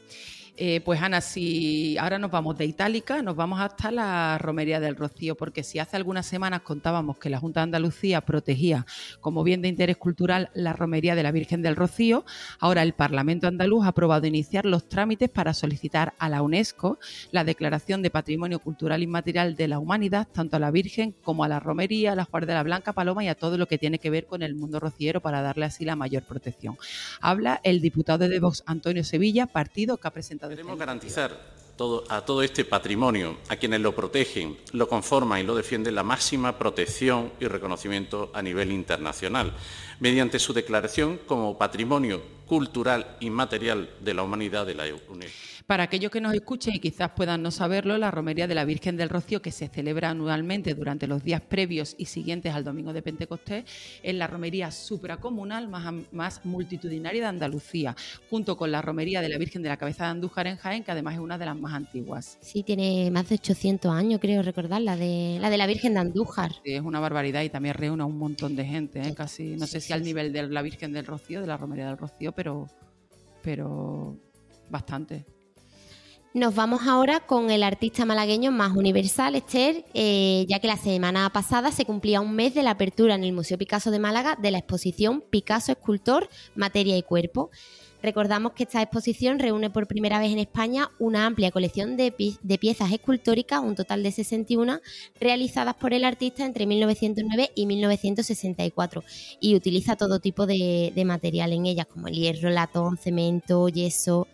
Eh, 0.64 0.80
pues 0.80 1.02
Ana, 1.02 1.20
si 1.20 1.98
ahora 1.98 2.20
nos 2.20 2.30
vamos 2.30 2.56
de 2.56 2.64
Itálica, 2.64 3.20
nos 3.20 3.34
vamos 3.34 3.60
hasta 3.60 3.90
la 3.90 4.38
Romería 4.38 4.78
del 4.78 4.94
Rocío, 4.94 5.34
porque 5.34 5.64
si 5.64 5.80
hace 5.80 5.96
algunas 5.96 6.24
semanas 6.24 6.60
contábamos 6.60 7.18
que 7.18 7.30
la 7.30 7.40
Junta 7.40 7.58
de 7.58 7.64
Andalucía 7.64 8.20
protegía 8.20 8.86
como 9.20 9.42
bien 9.42 9.60
de 9.60 9.66
interés 9.66 9.96
cultural 9.96 10.50
la 10.54 10.72
Romería 10.72 11.16
de 11.16 11.24
la 11.24 11.32
Virgen 11.32 11.62
del 11.62 11.74
Rocío, 11.74 12.24
ahora 12.60 12.84
el 12.84 12.92
Parlamento 12.92 13.48
andaluz 13.48 13.84
ha 13.84 13.88
aprobado 13.88 14.28
iniciar 14.28 14.64
los 14.64 14.88
trámites 14.88 15.28
para 15.30 15.52
solicitar 15.52 16.14
a 16.20 16.28
la 16.28 16.42
UNESCO 16.42 17.00
la 17.32 17.42
declaración 17.42 18.00
de 18.00 18.10
Patrimonio 18.10 18.60
Cultural 18.60 19.02
Inmaterial 19.02 19.56
de 19.56 19.66
la 19.66 19.80
Humanidad, 19.80 20.28
tanto 20.30 20.54
a 20.54 20.60
la 20.60 20.70
Virgen 20.70 21.16
como 21.24 21.42
a 21.42 21.48
la 21.48 21.58
Romería, 21.58 22.12
a 22.12 22.14
la 22.14 22.28
Guardia 22.30 22.62
Blanca 22.62 22.92
Paloma 22.92 23.24
y 23.24 23.26
a 23.26 23.34
todo 23.34 23.58
lo 23.58 23.66
que 23.66 23.78
tiene 23.78 23.98
que 23.98 24.10
ver 24.10 24.26
con 24.26 24.44
el 24.44 24.54
mundo 24.54 24.78
rociero 24.78 25.20
para 25.20 25.42
darle 25.42 25.64
así 25.64 25.84
la 25.84 25.96
mayor 25.96 26.22
protección. 26.22 26.78
Habla 27.20 27.60
el 27.64 27.80
diputado 27.80 28.28
de 28.28 28.38
Vox, 28.38 28.62
Antonio 28.64 29.02
Sevilla, 29.02 29.48
partido 29.48 29.96
que 29.96 30.06
ha 30.06 30.12
presentado 30.12 30.51
Queremos 30.52 30.78
garantizar 30.78 31.30
a 32.10 32.20
todo 32.20 32.42
este 32.42 32.66
patrimonio, 32.66 33.38
a 33.48 33.56
quienes 33.56 33.80
lo 33.80 33.94
protegen, 33.94 34.58
lo 34.72 34.86
conforman 34.86 35.40
y 35.40 35.44
lo 35.44 35.54
defienden, 35.54 35.94
la 35.94 36.02
máxima 36.02 36.58
protección 36.58 37.32
y 37.40 37.46
reconocimiento 37.46 38.30
a 38.34 38.42
nivel 38.42 38.70
internacional, 38.70 39.54
mediante 39.98 40.38
su 40.38 40.52
declaración 40.52 41.20
como 41.26 41.56
patrimonio 41.56 42.20
cultural 42.46 43.16
inmaterial 43.20 43.88
de 44.00 44.12
la 44.12 44.24
humanidad 44.24 44.66
de 44.66 44.74
la 44.74 44.84
UNESCO. 45.08 45.51
Para 45.66 45.84
aquellos 45.84 46.10
que 46.10 46.20
nos 46.20 46.34
escuchen 46.34 46.74
y 46.74 46.78
quizás 46.80 47.10
puedan 47.10 47.42
no 47.42 47.50
saberlo, 47.50 47.96
la 47.98 48.10
romería 48.10 48.46
de 48.46 48.54
la 48.54 48.64
Virgen 48.64 48.96
del 48.96 49.08
Rocío, 49.08 49.42
que 49.42 49.52
se 49.52 49.68
celebra 49.68 50.10
anualmente 50.10 50.74
durante 50.74 51.06
los 51.06 51.22
días 51.22 51.40
previos 51.40 51.94
y 51.98 52.06
siguientes 52.06 52.54
al 52.54 52.64
domingo 52.64 52.92
de 52.92 53.02
Pentecostés, 53.02 53.64
es 54.02 54.14
la 54.14 54.26
romería 54.26 54.70
supracomunal 54.70 55.68
más, 55.68 55.92
más 56.12 56.44
multitudinaria 56.44 57.22
de 57.22 57.28
Andalucía, 57.28 57.96
junto 58.28 58.56
con 58.56 58.72
la 58.72 58.82
romería 58.82 59.20
de 59.20 59.28
la 59.28 59.38
Virgen 59.38 59.62
de 59.62 59.68
la 59.68 59.76
Cabeza 59.76 60.04
de 60.04 60.10
Andújar 60.10 60.46
en 60.46 60.56
Jaén, 60.56 60.84
que 60.84 60.90
además 60.90 61.14
es 61.14 61.20
una 61.20 61.38
de 61.38 61.46
las 61.46 61.56
más 61.56 61.74
antiguas. 61.74 62.38
Sí, 62.40 62.62
tiene 62.62 63.10
más 63.10 63.28
de 63.28 63.36
800 63.36 63.92
años, 63.92 64.20
creo 64.20 64.42
recordar, 64.42 64.82
la 64.82 64.96
de 64.96 65.38
la, 65.40 65.50
de 65.50 65.58
la 65.58 65.66
Virgen 65.66 65.94
de 65.94 66.00
Andújar. 66.00 66.52
Sí, 66.64 66.74
es 66.74 66.82
una 66.82 67.00
barbaridad 67.00 67.42
y 67.42 67.50
también 67.50 67.74
reúne 67.74 68.02
a 68.02 68.06
un 68.06 68.18
montón 68.18 68.56
de 68.56 68.64
gente, 68.64 69.00
¿eh? 69.00 69.14
casi, 69.14 69.56
no 69.56 69.66
sé 69.66 69.80
si 69.80 69.92
al 69.92 70.02
nivel 70.02 70.32
de 70.32 70.48
la 70.48 70.62
Virgen 70.62 70.92
del 70.92 71.06
Rocío, 71.06 71.40
de 71.40 71.46
la 71.46 71.56
romería 71.56 71.86
del 71.86 71.98
Rocío, 71.98 72.32
pero, 72.32 72.66
pero 73.42 74.16
bastante. 74.68 75.24
Nos 76.34 76.54
vamos 76.54 76.86
ahora 76.86 77.20
con 77.20 77.50
el 77.50 77.62
artista 77.62 78.06
malagueño 78.06 78.52
más 78.52 78.74
universal, 78.74 79.34
Esther, 79.34 79.84
eh, 79.92 80.46
ya 80.48 80.60
que 80.60 80.66
la 80.66 80.78
semana 80.78 81.28
pasada 81.28 81.70
se 81.72 81.84
cumplía 81.84 82.22
un 82.22 82.34
mes 82.34 82.54
de 82.54 82.62
la 82.62 82.70
apertura 82.70 83.14
en 83.14 83.22
el 83.22 83.34
Museo 83.34 83.58
Picasso 83.58 83.90
de 83.90 83.98
Málaga 83.98 84.38
de 84.40 84.50
la 84.50 84.56
exposición 84.56 85.22
Picasso 85.28 85.72
Escultor, 85.72 86.30
Materia 86.54 86.96
y 86.96 87.02
Cuerpo. 87.02 87.50
Recordamos 88.02 88.52
que 88.52 88.62
esta 88.62 88.80
exposición 88.80 89.40
reúne 89.40 89.68
por 89.68 89.86
primera 89.86 90.18
vez 90.18 90.32
en 90.32 90.38
España 90.38 90.90
una 90.98 91.26
amplia 91.26 91.50
colección 91.50 91.98
de, 91.98 92.10
piezas 92.58 92.90
escultóricas, 92.92 93.60
un 93.60 93.76
total 93.76 94.02
de 94.02 94.10
61, 94.10 94.80
realizadas 95.20 95.74
por 95.74 95.92
el 95.92 96.02
artista 96.02 96.46
entre 96.46 96.64
1909 96.64 97.50
y 97.54 97.66
1964, 97.66 99.04
y 99.38 99.54
utiliza 99.54 99.96
todo 99.96 100.18
tipo 100.18 100.46
de, 100.46 100.94
material 101.04 101.52
en 101.52 101.66
ellas, 101.66 101.86
como 101.86 102.08
el 102.08 102.14
hierro, 102.14 102.48
latón, 102.48 102.96
cemento, 102.96 103.68
yeso, 103.68 104.26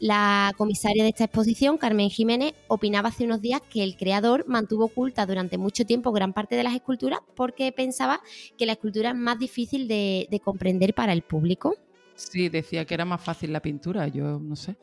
la 0.00 0.54
comisaria 0.56 1.02
de 1.02 1.10
esta 1.10 1.24
exposición, 1.24 1.76
Carmen 1.76 2.08
Jiménez, 2.08 2.54
opinaba 2.68 3.10
hace 3.10 3.24
unos 3.24 3.42
días 3.42 3.60
que 3.60 3.84
el 3.84 3.96
creador 3.96 4.48
mantuvo 4.48 4.86
oculta 4.86 5.26
durante 5.26 5.58
mucho 5.58 5.84
tiempo 5.84 6.10
gran 6.10 6.32
parte 6.32 6.56
de 6.56 6.62
las 6.62 6.74
esculturas 6.74 7.20
porque 7.36 7.70
pensaba 7.70 8.20
que 8.56 8.64
la 8.64 8.72
escultura 8.72 9.10
es 9.10 9.16
más 9.16 9.38
difícil 9.38 9.86
de, 9.86 10.40
comprender 10.42 10.94
para 10.94 11.12
el 11.12 11.20
público. 11.20 11.76
Sí, 12.14 12.48
decía 12.48 12.86
que 12.86 12.94
era 12.94 13.04
más 13.04 13.20
fácil 13.20 13.52
la 13.52 13.60
pintura, 13.60 14.08
yo 14.08 14.40
no 14.40 14.56
sé, 14.56 14.74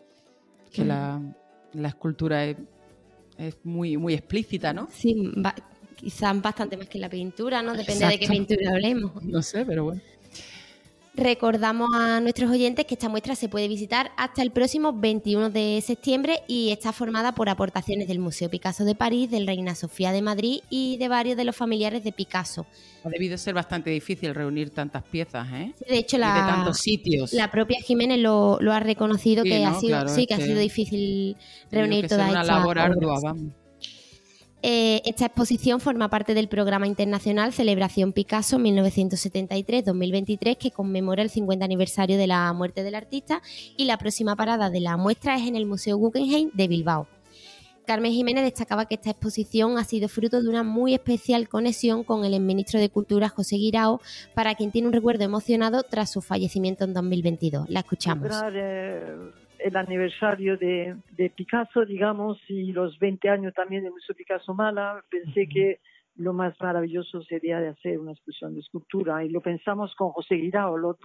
que 0.72 0.86
la, 0.86 1.20
escultura 1.74 2.46
es, 2.46 2.58
muy, 3.64 3.98
muy 3.98 4.14
explícita, 4.14 4.72
¿no? 4.72 4.88
Sí, 4.92 5.32
quizás 5.96 6.40
bastante 6.40 6.78
más 6.78 6.88
que 6.88 7.00
la 7.00 7.10
pintura, 7.10 7.64
¿no? 7.64 7.76
Depende 7.76 8.06
de 8.06 8.20
qué 8.20 8.28
pintura 8.28 8.72
hablemos. 8.72 9.24
No 9.24 9.42
sé, 9.42 9.66
pero 9.66 9.86
bueno. 9.86 10.02
Recordamos 11.18 11.90
a 11.96 12.20
nuestros 12.22 12.52
oyentes 12.52 12.86
que 12.86 12.94
esta 12.94 13.10
muestra 13.10 13.34
se 13.34 13.50
puede 13.50 13.68
visitar 13.68 14.12
hasta 14.18 14.44
el 14.44 14.52
próximo 14.52 14.94
21 14.94 15.50
de 15.50 15.82
septiembre 15.84 16.42
y 16.48 16.70
está 16.70 16.94
formada 16.94 17.34
por 17.34 17.50
aportaciones 17.50 18.08
del 18.08 18.20
Museo 18.20 18.52
Picasso 18.52 18.86
de 18.86 18.94
París, 18.94 19.32
del 19.32 19.48
Reina 19.48 19.74
Sofía 19.74 20.12
de 20.12 20.22
Madrid 20.22 20.60
y 20.70 20.98
de 20.98 21.08
varios 21.08 21.36
de 21.36 21.44
los 21.44 21.56
familiares 21.56 22.04
de 22.04 22.12
Picasso. 22.12 22.68
Ha 23.04 23.10
debido 23.10 23.36
ser 23.40 23.56
bastante 23.56 23.90
difícil 23.90 24.36
reunir 24.36 24.70
tantas 24.70 25.02
piezas, 25.02 25.48
¿eh? 25.54 25.74
de 25.90 25.98
hecho, 25.98 26.20
la, 26.20 26.36
de 26.36 26.40
tantos 26.42 26.78
sitios. 26.78 27.34
La 27.34 27.50
propia 27.50 27.80
Jiménez 27.82 28.20
lo, 28.20 28.60
ha 28.72 28.80
reconocido 28.80 29.44
que, 29.44 29.66
ha 29.66 29.74
sido, 29.74 30.08
sí, 30.10 30.28
que, 30.28 30.36
ha 30.36 30.38
sido 30.38 30.60
difícil 30.60 31.36
reunir 31.72 32.08
todas 32.08 32.28
estas 32.28 32.48
una 32.48 32.58
labor 32.60 32.78
ardua, 32.78 33.20
vamos. 33.24 33.54
Eh, 34.64 35.04
esta 35.06 35.28
exposición 35.28 35.80
forma 35.80 36.10
parte 36.10 36.34
del 36.34 36.48
programa 36.48 36.88
internacional 36.88 37.54
Celebración 37.54 38.12
Picasso 38.12 38.58
1973-2023 38.58 40.58
que 40.58 40.72
conmemora 40.72 41.22
el 41.22 41.30
50 41.30 41.64
aniversario 41.64 42.18
de 42.18 42.26
la 42.26 42.52
muerte 42.54 42.84
del 42.84 42.96
artista 42.96 43.42
y 43.78 43.86
la 43.86 43.98
próxima 43.98 44.36
parada 44.36 44.72
de 44.72 44.80
la 44.80 44.98
muestra 44.98 45.36
es 45.36 45.48
en 45.48 45.56
el 45.56 45.68
Museo 45.68 45.98
Guggenheim 45.98 46.50
de 46.54 46.68
Bilbao. 46.68 47.08
Carmen 47.86 48.12
Jiménez 48.12 48.44
destacaba 48.44 48.86
que 48.86 48.96
esta 48.96 49.12
exposición 49.12 49.78
ha 49.78 49.86
sido 49.86 50.10
fruto 50.10 50.42
de 50.42 50.50
una 50.50 50.64
muy 50.64 50.94
especial 50.94 51.48
conexión 51.48 52.04
con 52.04 52.26
el 52.26 52.38
ministro 52.42 52.82
de 52.82 52.90
Cultura 52.90 53.30
José 53.30 53.56
Guirao, 53.56 54.02
para 54.34 54.56
quien 54.56 54.72
tiene 54.72 54.88
un 54.88 54.94
recuerdo 54.94 55.24
emocionado 55.24 55.84
tras 55.84 56.12
su 56.12 56.22
fallecimiento 56.22 56.84
en 56.84 56.94
2022. 56.94 57.70
La 57.70 57.80
escuchamos 57.80 58.30
el 59.60 59.76
aniversario 59.76 60.58
de, 60.58 60.96
Picasso, 61.36 61.86
digamos, 61.86 62.40
y 62.48 62.72
los 62.72 62.98
20 63.00 63.30
años 63.30 63.54
también 63.54 63.84
del 63.84 63.92
Museo 63.92 64.16
Picasso 64.16 64.54
Mala, 64.54 65.04
pensé 65.10 65.48
que 65.48 65.80
lo 66.16 66.34
más 66.34 66.60
maravilloso 66.60 67.22
sería 67.22 67.60
de 67.60 67.68
hacer 67.68 68.00
una 68.00 68.12
exposición 68.12 68.56
de 68.56 68.62
escultura 68.62 69.24
y 69.24 69.30
lo 69.30 69.42
pensamos 69.42 69.94
con 69.96 70.10
José 70.10 70.36
Guirao, 70.36 70.98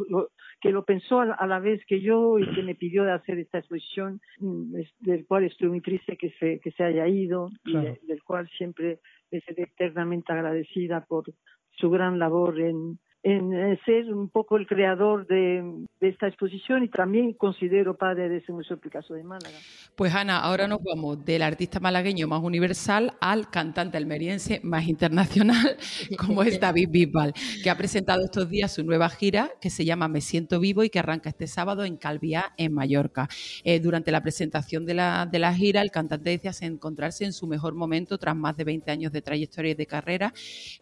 que 0.61 0.71
lo 0.71 0.85
pensó 0.85 1.21
a 1.21 1.47
la 1.47 1.59
vez 1.59 1.85
que 1.87 2.00
yo 2.00 2.38
y 2.38 2.50
que 2.54 2.62
me 2.62 2.75
pidió 2.75 3.04
de 3.04 3.12
hacer 3.12 3.38
esta 3.38 3.59
exposición, 3.59 4.21
mm, 4.38 4.75
del 5.00 5.26
cual 5.26 5.44
estoy 5.44 5.68
muy 5.68 5.82
triste 5.82 6.16
que 6.16 6.30
se, 6.40 6.61
que 6.61 6.71
se 6.71 6.82
haya 6.82 7.06
ido 7.06 7.50
y 7.64 7.75
del 8.06 8.23
cual 8.25 8.49
siempre 8.56 9.00
estoy 9.30 9.64
eternamente 9.64 10.32
agradecida 10.32 11.04
por 11.04 11.25
su 11.73 11.90
gran 11.90 12.18
labor 12.18 12.59
en, 12.59 12.99
en 13.25 13.79
ser 13.85 14.12
un 14.12 14.29
poco 14.29 14.57
el 14.57 14.67
creador 14.67 15.26
de, 15.26 15.87
esta 16.00 16.26
exposición 16.26 16.83
y 16.83 16.88
también 16.88 17.35
considero 17.35 17.97
padre 17.97 18.29
de 18.29 18.38
ese 18.38 18.52
Museo 18.52 18.79
Picasso 18.79 19.14
de 19.14 19.23
Málaga. 19.23 19.57
Pues 19.95 20.14
Ana, 20.14 20.41
ahora 20.41 20.67
nos 20.67 20.81
vamos 20.83 21.25
del 21.25 21.43
artista 21.43 21.79
malagueño 21.79 22.26
más 22.26 22.43
universal 22.43 23.12
al 23.21 23.49
cantante 23.50 23.97
almeriense 23.97 24.61
más 24.64 24.88
internacional, 24.88 25.76
como 26.19 26.43
es 26.43 26.59
David 26.59 26.88
Bisbal, 26.91 27.33
que 27.62 27.71
ha 27.71 27.76
presentado 27.76 28.25
estos 28.25 28.49
días 28.49 28.75
su 28.75 28.83
nueva 28.83 29.09
gira 29.09 29.50
que 29.61 29.71
se 29.71 29.85
llama 29.85 30.09
Me 30.09 30.21
Siento 30.21 30.59
Vivo 30.59 30.83
y 30.83 30.91
que 30.91 30.99
arranca 30.99 31.29
este 31.29 31.47
sábado 31.47 31.85
en 31.85 31.97
Calviá, 31.97 32.52
en 32.57 32.75
Mallorca. 32.75 33.29
Eh, 33.62 33.79
durante 33.79 34.11
la 34.11 34.23
presentación 34.23 34.85
de 34.85 34.95
la, 34.95 35.26
de 35.31 35.38
la 35.38 35.55
gira, 35.55 35.83
el 35.83 35.91
cantante 35.91 36.31
decía 36.31 36.52
encontrarse 36.67 37.25
en 37.25 37.33
su 37.33 37.47
mejor 37.47 37.75
momento 37.75 38.19
tras 38.19 38.37
más 38.37 38.57
de 38.57 38.64
20 38.64 38.91
años 38.91 39.12
de 39.12 39.23
trayectoria 39.23 39.73
y 39.73 39.75
de 39.75 39.87
carrera 39.87 40.33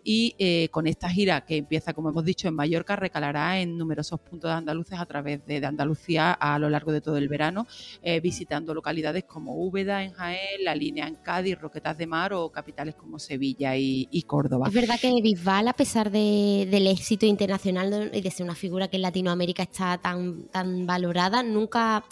y 0.03 0.35
eh, 0.39 0.69
con 0.71 0.87
esta 0.87 1.09
gira 1.09 1.43
que 1.43 1.59
empieza, 1.59 1.93
como 1.93 2.11
hemos 2.11 2.25
dicho, 2.25 2.30
dicho, 2.31 2.49
en 2.49 2.55
Mallorca 2.55 2.97
recalará 2.97 3.61
en 3.61 3.77
numerosos 3.77 4.21
puntos 4.21 4.51
de 4.51 4.57
andaluces 4.57 4.99
a 4.99 5.07
través 5.07 5.45
de, 5.47 5.61
Andalucía 5.65 6.33
a 6.33 6.59
lo 6.59 6.71
largo 6.71 6.91
de 6.91 7.01
todo 7.01 7.17
el 7.17 7.29
verano, 7.29 7.67
eh, 8.03 8.21
visitando 8.21 8.75
localidades 8.75 9.25
como 9.25 9.55
Úbeda 9.55 10.03
en 10.03 10.13
Jaén, 10.13 10.65
La 10.65 10.75
Línea 10.75 11.07
en 11.07 11.17
Cádiz, 11.17 11.59
Roquetas 11.59 11.97
de 11.99 12.07
Mar 12.07 12.33
o 12.33 12.51
capitales 12.51 12.95
como 12.95 13.19
Sevilla 13.19 13.77
y, 13.77 14.25
Córdoba. 14.27 14.69
Es 14.69 14.75
verdad 14.75 15.01
que 15.01 15.13
Bisbal, 15.23 15.69
a 15.69 15.73
pesar 15.73 16.11
del 16.11 16.87
éxito 16.87 17.27
internacional 17.27 18.11
y 18.13 18.21
de 18.21 18.31
ser 18.31 18.45
una 18.45 18.55
figura 18.55 18.89
que 18.89 18.97
en 18.97 19.03
Latinoamérica 19.03 19.63
está 19.63 19.99
tan, 19.99 20.45
tan 20.49 20.87
valorada, 20.87 21.43
nunca 21.43 22.05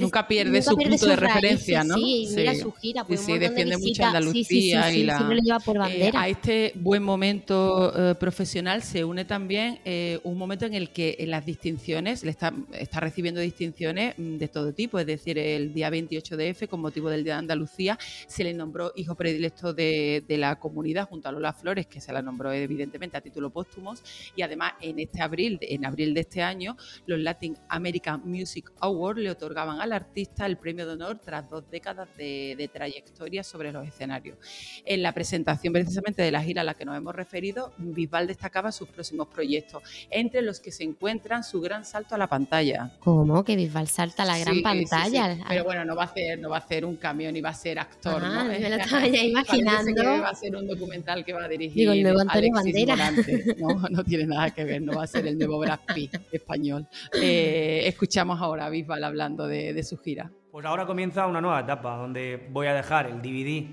nunca 0.00 0.26
pierde 0.26 0.62
su 0.62 0.76
punto 0.76 1.06
de 1.06 1.16
referencia, 1.16 1.84
¿no? 1.84 1.96
Sí, 1.96 2.28
mira 2.34 2.54
su 2.54 2.72
gira, 2.72 3.04
pues 3.04 3.20
sí, 3.20 3.38
defiende 3.38 3.76
mucho 3.76 4.04
Andalucía 4.04 4.92
y 4.92 5.04
la, 5.04 5.16
siempre 5.16 5.36
lo 5.36 5.42
lleva 5.42 5.60
por 5.60 5.76
eh, 5.76 5.78
bandera. 5.78 6.22
a 6.22 6.28
este 6.28 6.72
buen 6.76 7.02
momento 7.02 8.10
eh, 8.10 8.14
profesional 8.14 8.82
se 8.82 9.04
une 9.04 9.24
también 9.24 9.80
eh, 9.84 10.18
un 10.24 10.38
momento 10.38 10.64
en 10.64 10.74
el 10.74 10.90
que 10.90 11.16
en 11.18 11.30
las 11.30 11.44
distinciones 11.44 12.24
le 12.24 12.30
está, 12.30 12.52
está 12.72 13.00
recibiendo 13.00 13.40
distinciones 13.40 14.14
mm, 14.16 14.36
de 14.38 14.48
todo 14.48 14.72
tipo, 14.72 14.98
es 14.98 15.06
decir, 15.06 15.38
el 15.38 15.74
día 15.74 15.90
28 15.90 16.36
de 16.36 16.48
F 16.50 16.68
con 16.68 16.80
motivo 16.80 17.10
del 17.10 17.24
Día 17.24 17.34
de 17.34 17.40
Andalucía 17.40 17.98
se 18.26 18.44
le 18.44 18.54
nombró 18.54 18.92
hijo 18.96 19.14
predilecto 19.14 19.74
de, 19.74 20.24
de 20.26 20.38
la 20.38 20.58
comunidad 20.58 21.08
junto 21.08 21.28
a 21.28 21.32
Lola 21.32 21.52
Flores, 21.52 21.86
que 21.86 22.00
se 22.00 22.12
la 22.12 22.22
nombró 22.22 22.52
evidentemente 22.52 23.16
a 23.16 23.20
título 23.20 23.50
póstumo 23.50 23.92
y 24.36 24.42
además 24.42 24.74
en 24.80 24.98
este 24.98 25.20
abril, 25.20 25.58
en 25.60 25.84
abril 25.84 26.14
de 26.14 26.20
este 26.20 26.42
año, 26.42 26.76
los 27.06 27.18
Latin 27.18 27.56
American 27.68 28.22
Music 28.24 28.70
Awards 28.80 29.20
le 29.20 29.30
otorgaban 29.62 29.80
al 29.80 29.92
artista 29.92 30.46
el 30.46 30.56
premio 30.56 30.86
de 30.86 30.92
honor 30.92 31.18
tras 31.18 31.48
dos 31.48 31.64
décadas 31.70 32.08
de, 32.16 32.70
trayectoria 32.72 33.42
sobre 33.42 33.72
los 33.72 33.86
escenarios. 33.86 34.36
En 34.84 35.02
la 35.02 35.12
presentación 35.12 35.72
precisamente 35.72 36.22
de 36.22 36.30
la 36.30 36.42
gira 36.42 36.62
a 36.62 36.64
la 36.64 36.74
que 36.74 36.84
nos 36.84 36.96
hemos 36.96 37.14
referido, 37.14 37.72
Bisbal 37.78 38.26
destacaba 38.26 38.72
sus 38.72 38.88
próximos 38.88 39.28
proyectos, 39.28 39.82
entre 40.10 40.42
los 40.42 40.60
que 40.60 40.72
se 40.72 40.84
encuentran 40.84 41.44
su 41.44 41.60
gran 41.60 41.84
salto 41.84 42.14
a 42.14 42.18
la 42.18 42.26
pantalla. 42.26 42.90
¿Cómo? 43.00 43.44
Que 43.44 43.56
Bisbal 43.56 43.88
salta 43.88 44.22
a 44.22 44.26
la 44.26 44.38
gran 44.38 44.62
pantalla. 44.62 45.38
Pero 45.48 45.64
bueno, 45.64 45.84
no 45.84 45.94
va 45.96 46.02
a 46.02 46.06
hacer, 46.06 46.38
no 46.38 46.50
va 46.50 46.56
a 46.56 46.60
hacer 46.60 46.84
un 46.84 46.96
camión 46.96 47.34
ni 47.34 47.40
va 47.40 47.50
a 47.50 47.54
ser 47.54 47.78
actor. 47.78 48.22
¿no? 48.22 48.44
me 48.44 48.58
lo 48.58 48.76
estaba 48.76 49.06
ya 49.06 49.22
imaginando. 49.22 50.02
va 50.04 50.30
a 50.30 50.34
ser 50.34 50.56
un 50.56 50.66
documental 50.66 51.24
que 51.24 51.32
va 51.32 51.44
a 51.44 51.48
dirigir. 51.48 51.74
Digo, 51.74 51.92
el 51.92 52.02
nuevo 52.02 52.20
Antonio 52.20 52.50
Bandera. 52.54 53.12
No, 53.58 53.88
no 53.90 54.04
tiene 54.04 54.26
nada 54.26 54.50
que 54.50 54.64
ver, 54.64 54.82
no 54.82 54.94
va 54.94 55.04
a 55.04 55.06
ser 55.06 55.26
el 55.26 55.38
nuevo 55.38 55.58
Brad 55.58 55.80
Pitt 55.94 56.16
español. 56.32 56.86
Eh, 57.20 57.82
escuchamos 57.86 58.40
ahora 58.40 58.66
a 58.66 58.70
Bisbal 58.70 59.04
hablando 59.04 59.46
de 59.46 59.51
de, 59.52 59.82
su 59.82 59.98
gira? 59.98 60.30
Pues 60.50 60.66
ahora 60.66 60.86
comienza 60.86 61.26
una 61.26 61.40
nueva 61.40 61.60
etapa 61.60 61.96
donde 61.96 62.48
voy 62.50 62.66
a 62.66 62.74
dejar 62.74 63.06
el 63.06 63.22
DVD 63.22 63.68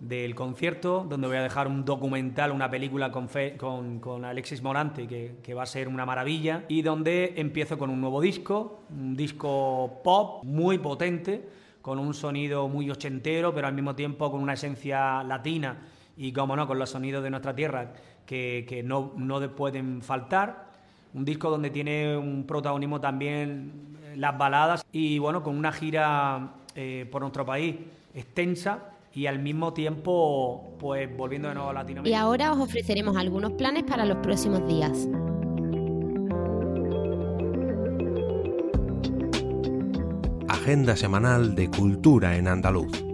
del 0.00 0.34
concierto, 0.34 1.04
donde 1.08 1.26
voy 1.26 1.36
a 1.36 1.42
dejar 1.42 1.66
un 1.66 1.84
documental, 1.84 2.52
una 2.52 2.70
película 2.70 3.10
con, 3.10 3.98
con, 4.00 4.24
Alexis 4.24 4.62
Morante, 4.62 5.06
que, 5.06 5.36
que, 5.42 5.54
va 5.54 5.62
a 5.62 5.66
ser 5.66 5.88
una 5.88 6.04
maravilla, 6.04 6.64
y 6.68 6.82
donde 6.82 7.34
empiezo 7.36 7.78
con 7.78 7.90
un 7.90 8.00
nuevo 8.00 8.20
disco, 8.20 8.84
un 8.90 9.16
disco 9.16 10.00
pop 10.02 10.44
muy 10.44 10.78
potente, 10.78 11.48
con 11.80 11.98
un 11.98 12.14
sonido 12.14 12.66
muy 12.68 12.90
ochentero, 12.90 13.54
pero 13.54 13.66
al 13.66 13.74
mismo 13.74 13.94
tiempo 13.94 14.30
con 14.30 14.40
una 14.40 14.54
esencia 14.54 15.22
latina 15.22 15.82
y, 16.16 16.32
como 16.32 16.56
no, 16.56 16.66
con 16.66 16.78
los 16.78 16.90
sonidos 16.90 17.22
de 17.22 17.28
nuestra 17.30 17.54
tierra 17.54 17.92
que, 18.24 18.64
que 18.66 18.82
no, 18.82 19.12
no 19.16 19.54
pueden 19.54 20.00
faltar. 20.00 20.73
Un 21.14 21.24
disco 21.24 21.48
donde 21.48 21.70
tiene 21.70 22.16
un 22.16 22.44
protagonismo 22.44 23.00
también 23.00 23.94
las 24.16 24.36
baladas 24.36 24.84
y 24.92 25.18
bueno, 25.18 25.42
con 25.42 25.56
una 25.56 25.72
gira 25.72 26.54
eh, 26.74 27.08
por 27.10 27.22
nuestro 27.22 27.46
país 27.46 27.76
extensa 28.14 28.90
y 29.14 29.26
al 29.26 29.38
mismo 29.38 29.72
tiempo, 29.72 30.74
pues 30.78 31.16
volviendo 31.16 31.48
de 31.48 31.54
nuevo 31.54 31.70
a 31.70 31.72
Latinoamérica. 31.72 32.16
Y 32.16 32.20
ahora 32.20 32.52
os 32.52 32.58
ofreceremos 32.58 33.16
algunos 33.16 33.52
planes 33.52 33.84
para 33.84 34.04
los 34.04 34.18
próximos 34.18 34.66
días. 34.66 35.08
Agenda 40.48 40.96
semanal 40.96 41.54
de 41.54 41.70
Cultura 41.70 42.36
en 42.36 42.48
Andaluz. 42.48 43.13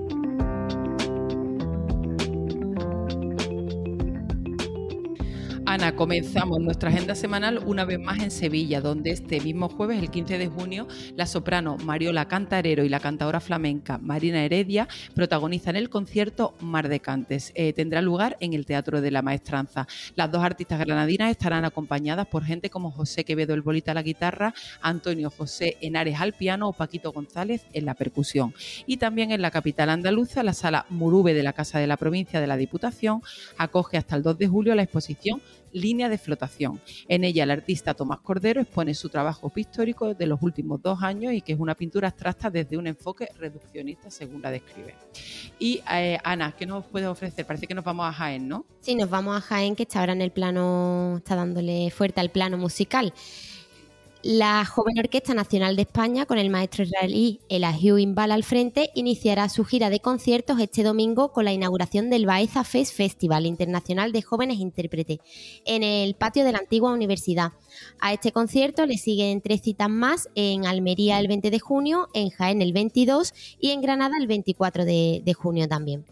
Comenzamos 5.96 6.60
nuestra 6.60 6.90
agenda 6.90 7.14
semanal 7.14 7.58
una 7.66 7.84
vez 7.84 7.98
más 7.98 8.20
en 8.20 8.30
Sevilla, 8.30 8.80
donde 8.80 9.10
este 9.10 9.40
mismo 9.40 9.68
jueves, 9.68 9.98
el 9.98 10.10
15 10.10 10.38
de 10.38 10.48
junio, 10.48 10.86
la 11.16 11.26
soprano 11.26 11.76
Mariola 11.84 12.28
Cantarero 12.28 12.84
y 12.84 12.88
la 12.88 13.00
cantadora 13.00 13.40
flamenca 13.40 13.98
Marina 13.98 14.44
Heredia 14.44 14.88
protagonizan 15.14 15.76
el 15.76 15.90
concierto 15.90 16.54
Mar 16.60 16.88
de 16.88 17.00
Cantes. 17.00 17.52
Eh, 17.54 17.72
tendrá 17.72 18.02
lugar 18.02 18.36
en 18.40 18.54
el 18.54 18.66
Teatro 18.66 19.00
de 19.00 19.10
la 19.10 19.22
Maestranza. 19.22 19.86
Las 20.16 20.30
dos 20.30 20.42
artistas 20.42 20.78
granadinas 20.80 21.30
estarán 21.30 21.64
acompañadas 21.64 22.26
por 22.26 22.44
gente 22.44 22.70
como 22.70 22.90
José 22.90 23.24
Quevedo 23.24 23.54
el 23.54 23.62
Bolita 23.62 23.92
a 23.92 23.94
la 23.94 24.02
guitarra, 24.02 24.54
Antonio 24.80 25.30
José 25.30 25.76
Henares 25.80 26.20
al 26.20 26.32
piano 26.32 26.68
o 26.68 26.72
Paquito 26.72 27.12
González 27.12 27.66
en 27.72 27.84
la 27.84 27.94
percusión. 27.94 28.54
Y 28.86 28.96
también 28.98 29.32
en 29.32 29.42
la 29.42 29.50
capital 29.50 29.90
andaluza, 29.90 30.42
la 30.42 30.54
sala 30.54 30.86
Murube 30.88 31.34
de 31.34 31.42
la 31.42 31.52
Casa 31.52 31.78
de 31.78 31.86
la 31.86 31.96
Provincia 31.96 32.40
de 32.40 32.46
la 32.46 32.56
Diputación 32.56 33.22
acoge 33.58 33.96
hasta 33.96 34.16
el 34.16 34.22
2 34.22 34.38
de 34.38 34.48
julio 34.48 34.74
la 34.74 34.82
exposición 34.82 35.42
Línea 35.72 36.08
de 36.08 36.18
flotación. 36.18 36.80
En 37.08 37.24
ella 37.24 37.44
el 37.44 37.50
artista 37.50 37.94
Tomás 37.94 38.20
Cordero 38.20 38.60
expone 38.60 38.94
su 38.94 39.08
trabajo 39.08 39.50
pictórico 39.50 40.14
de 40.14 40.26
los 40.26 40.42
últimos 40.42 40.80
dos 40.82 41.02
años 41.02 41.32
y 41.32 41.40
que 41.42 41.52
es 41.52 41.60
una 41.60 41.74
pintura 41.74 42.08
abstracta 42.08 42.50
desde 42.50 42.76
un 42.76 42.86
enfoque 42.86 43.28
reduccionista 43.38 44.10
según 44.10 44.42
la 44.42 44.50
describe. 44.50 44.94
Y 45.58 45.82
eh, 45.92 46.18
Ana, 46.24 46.54
¿qué 46.56 46.66
nos 46.66 46.84
puede 46.86 47.06
ofrecer? 47.06 47.46
Parece 47.46 47.66
que 47.66 47.74
nos 47.74 47.84
vamos 47.84 48.06
a 48.06 48.12
Jaén, 48.12 48.48
¿no? 48.48 48.64
Sí, 48.80 48.94
nos 48.94 49.10
vamos 49.10 49.36
a 49.36 49.40
Jaén, 49.40 49.76
que 49.76 49.84
está 49.84 50.00
ahora 50.00 50.12
en 50.12 50.22
el 50.22 50.30
plano, 50.30 51.16
está 51.18 51.36
dándole 51.36 51.90
fuerte 51.90 52.20
al 52.20 52.30
plano 52.30 52.56
musical. 52.56 53.12
La 54.22 54.66
Joven 54.66 54.98
Orquesta 54.98 55.32
Nacional 55.32 55.76
de 55.76 55.82
España, 55.82 56.26
con 56.26 56.36
el 56.36 56.50
maestro 56.50 56.84
israelí 56.84 57.40
Elihu 57.48 57.96
Imbal 57.96 58.32
al 58.32 58.44
frente, 58.44 58.90
iniciará 58.94 59.48
su 59.48 59.64
gira 59.64 59.88
de 59.88 60.00
conciertos 60.00 60.60
este 60.60 60.82
domingo 60.82 61.32
con 61.32 61.46
la 61.46 61.54
inauguración 61.54 62.10
del 62.10 62.26
Baeza 62.26 62.62
Fest 62.62 62.94
Festival 62.94 63.46
Internacional 63.46 64.12
de 64.12 64.20
Jóvenes 64.20 64.58
Intérpretes 64.58 65.20
en 65.64 65.82
el 65.82 66.14
patio 66.16 66.44
de 66.44 66.52
la 66.52 66.58
antigua 66.58 66.92
universidad. 66.92 67.52
A 67.98 68.12
este 68.12 68.30
concierto 68.30 68.84
le 68.84 68.98
siguen 68.98 69.40
tres 69.40 69.62
citas 69.62 69.88
más 69.88 70.28
en 70.34 70.66
Almería 70.66 71.18
el 71.18 71.26
20 71.26 71.50
de 71.50 71.58
junio, 71.58 72.08
en 72.12 72.28
Jaén 72.28 72.60
el 72.60 72.74
22 72.74 73.32
y 73.58 73.70
en 73.70 73.80
Granada 73.80 74.18
el 74.20 74.26
24 74.26 74.84
de, 74.84 75.22
de 75.24 75.32
junio 75.32 75.66
también. 75.66 76.04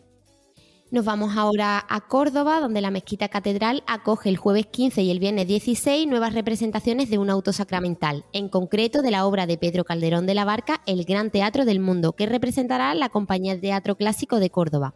Nos 0.90 1.04
vamos 1.04 1.36
ahora 1.36 1.84
a 1.86 2.00
Córdoba, 2.00 2.60
donde 2.60 2.80
la 2.80 2.90
Mezquita 2.90 3.28
Catedral 3.28 3.82
acoge 3.86 4.30
el 4.30 4.38
jueves 4.38 4.64
15 4.68 5.02
y 5.02 5.10
el 5.10 5.18
viernes 5.18 5.46
16 5.46 6.08
nuevas 6.08 6.32
representaciones 6.32 7.10
de 7.10 7.18
un 7.18 7.28
auto 7.28 7.52
sacramental, 7.52 8.24
en 8.32 8.48
concreto 8.48 9.02
de 9.02 9.10
la 9.10 9.26
obra 9.26 9.46
de 9.46 9.58
Pedro 9.58 9.84
Calderón 9.84 10.24
de 10.24 10.32
la 10.32 10.46
Barca, 10.46 10.80
El 10.86 11.04
Gran 11.04 11.30
Teatro 11.30 11.66
del 11.66 11.78
Mundo, 11.78 12.14
que 12.14 12.24
representará 12.24 12.94
la 12.94 13.10
Compañía 13.10 13.54
de 13.54 13.60
Teatro 13.60 13.96
Clásico 13.96 14.40
de 14.40 14.48
Córdoba. 14.48 14.94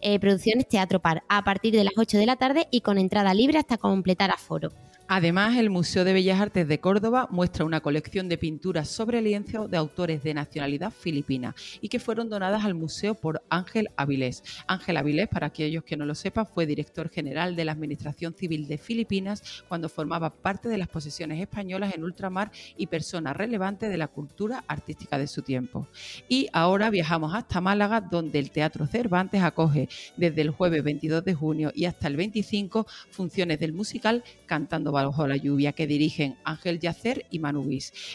Eh, 0.00 0.20
producciones 0.20 0.68
Teatro 0.68 1.00
Par, 1.00 1.24
a 1.28 1.42
partir 1.42 1.74
de 1.74 1.82
las 1.82 1.94
8 1.96 2.18
de 2.18 2.26
la 2.26 2.36
tarde 2.36 2.68
y 2.70 2.82
con 2.82 2.96
entrada 2.96 3.34
libre 3.34 3.58
hasta 3.58 3.78
completar 3.78 4.30
aforo. 4.30 4.70
Además, 5.14 5.58
el 5.58 5.68
Museo 5.68 6.04
de 6.04 6.14
Bellas 6.14 6.40
Artes 6.40 6.66
de 6.66 6.80
Córdoba 6.80 7.28
muestra 7.30 7.66
una 7.66 7.82
colección 7.82 8.30
de 8.30 8.38
pinturas 8.38 8.88
sobre 8.88 9.20
lienzo 9.20 9.68
de 9.68 9.76
autores 9.76 10.22
de 10.22 10.32
nacionalidad 10.32 10.90
filipina 10.90 11.54
y 11.82 11.90
que 11.90 12.00
fueron 12.00 12.30
donadas 12.30 12.64
al 12.64 12.72
museo 12.72 13.14
por 13.14 13.42
Ángel 13.50 13.90
Avilés. 13.98 14.42
Ángel 14.66 14.96
Avilés, 14.96 15.28
para 15.28 15.48
aquellos 15.48 15.84
que 15.84 15.98
no 15.98 16.06
lo 16.06 16.14
sepan, 16.14 16.46
fue 16.46 16.64
director 16.64 17.10
general 17.10 17.56
de 17.56 17.66
la 17.66 17.72
Administración 17.72 18.32
Civil 18.32 18.66
de 18.66 18.78
Filipinas 18.78 19.62
cuando 19.68 19.90
formaba 19.90 20.30
parte 20.30 20.70
de 20.70 20.78
las 20.78 20.88
posesiones 20.88 21.38
españolas 21.42 21.94
en 21.94 22.04
ultramar 22.04 22.50
y 22.78 22.86
persona 22.86 23.34
relevante 23.34 23.90
de 23.90 23.98
la 23.98 24.08
cultura 24.08 24.64
artística 24.66 25.18
de 25.18 25.26
su 25.26 25.42
tiempo. 25.42 25.88
Y 26.26 26.48
ahora 26.54 26.88
viajamos 26.88 27.34
hasta 27.34 27.60
Málaga, 27.60 28.00
donde 28.00 28.38
el 28.38 28.50
Teatro 28.50 28.86
Cervantes 28.86 29.42
acoge 29.42 29.90
desde 30.16 30.40
el 30.40 30.52
jueves 30.52 30.82
22 30.82 31.22
de 31.22 31.34
junio 31.34 31.70
y 31.74 31.84
hasta 31.84 32.08
el 32.08 32.16
25 32.16 32.86
funciones 33.10 33.60
del 33.60 33.74
musical 33.74 34.24
Cantando 34.46 34.90
bajo 35.06 35.26
la 35.26 35.36
lluvia 35.36 35.72
que 35.72 35.86
dirigen 35.86 36.36
Ángel 36.44 36.78
Yacer 36.78 37.26
y 37.30 37.38
Manu 37.38 37.68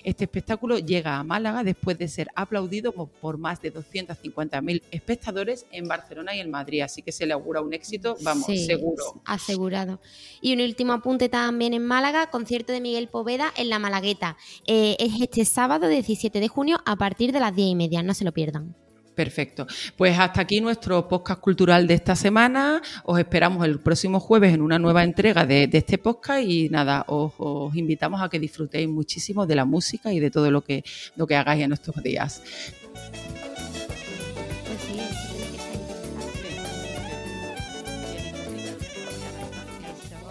Este 0.03 0.23
espectáculo 0.23 0.79
llega 0.79 1.17
a 1.17 1.23
Málaga 1.23 1.63
después 1.63 1.97
de 1.97 2.07
ser 2.07 2.27
aplaudido 2.35 2.91
por 2.91 3.37
más 3.37 3.61
de 3.61 3.73
250.000 3.73 4.81
espectadores 4.91 5.65
en 5.71 5.87
Barcelona 5.87 6.35
y 6.35 6.39
en 6.39 6.51
Madrid, 6.51 6.81
así 6.81 7.01
que 7.01 7.11
se 7.11 7.25
le 7.25 7.33
augura 7.33 7.61
un 7.61 7.73
éxito, 7.73 8.17
vamos, 8.21 8.45
seguro. 8.45 9.21
Asegurado. 9.25 9.99
Y 10.41 10.53
un 10.53 10.61
último 10.61 10.93
apunte 10.93 11.29
también 11.29 11.73
en 11.73 11.85
Málaga, 11.85 12.29
concierto 12.29 12.73
de 12.73 12.81
Miguel 12.81 13.07
Poveda 13.07 13.51
en 13.57 13.69
La 13.69 13.79
Malagueta. 13.79 14.37
Eh, 14.65 14.95
es 14.99 15.21
este 15.21 15.45
sábado 15.45 15.87
17 15.87 16.39
de 16.39 16.47
junio 16.47 16.79
a 16.85 16.95
partir 16.95 17.31
de 17.31 17.39
las 17.39 17.55
10 17.55 17.69
y 17.69 17.75
media, 17.75 18.03
no 18.03 18.13
se 18.13 18.25
lo 18.25 18.31
pierdan. 18.31 18.75
Perfecto. 19.17 19.65
Pues 19.95 20.15
hasta 20.19 20.41
aquí 20.41 20.61
nuestro 20.61 21.07
podcast 21.07 21.41
cultural 21.41 21.87
de 21.87 21.95
esta 21.95 22.15
semana. 22.15 22.83
Os 23.03 23.17
esperamos 23.17 23.65
el 23.65 23.79
próximo 23.79 24.19
jueves 24.19 24.53
en 24.53 24.61
una 24.61 24.77
nueva 24.77 25.03
entrega 25.03 25.43
de, 25.43 25.67
este 25.73 25.97
podcast 25.97 26.43
y 26.43 26.69
nada, 26.69 27.03
os, 27.07 27.33
invitamos 27.75 28.21
a 28.21 28.29
que 28.29 28.37
disfrutéis 28.37 28.87
muchísimo 28.87 29.47
de 29.47 29.55
la 29.55 29.65
música 29.65 30.13
y 30.13 30.19
de 30.19 30.29
todo 30.29 30.51
lo 30.51 30.63
que, 30.63 30.83
lo 31.15 31.25
que 31.25 31.35
hagáis 31.35 31.63
en 31.63 31.73
estos 31.73 31.95
días. 32.03 32.43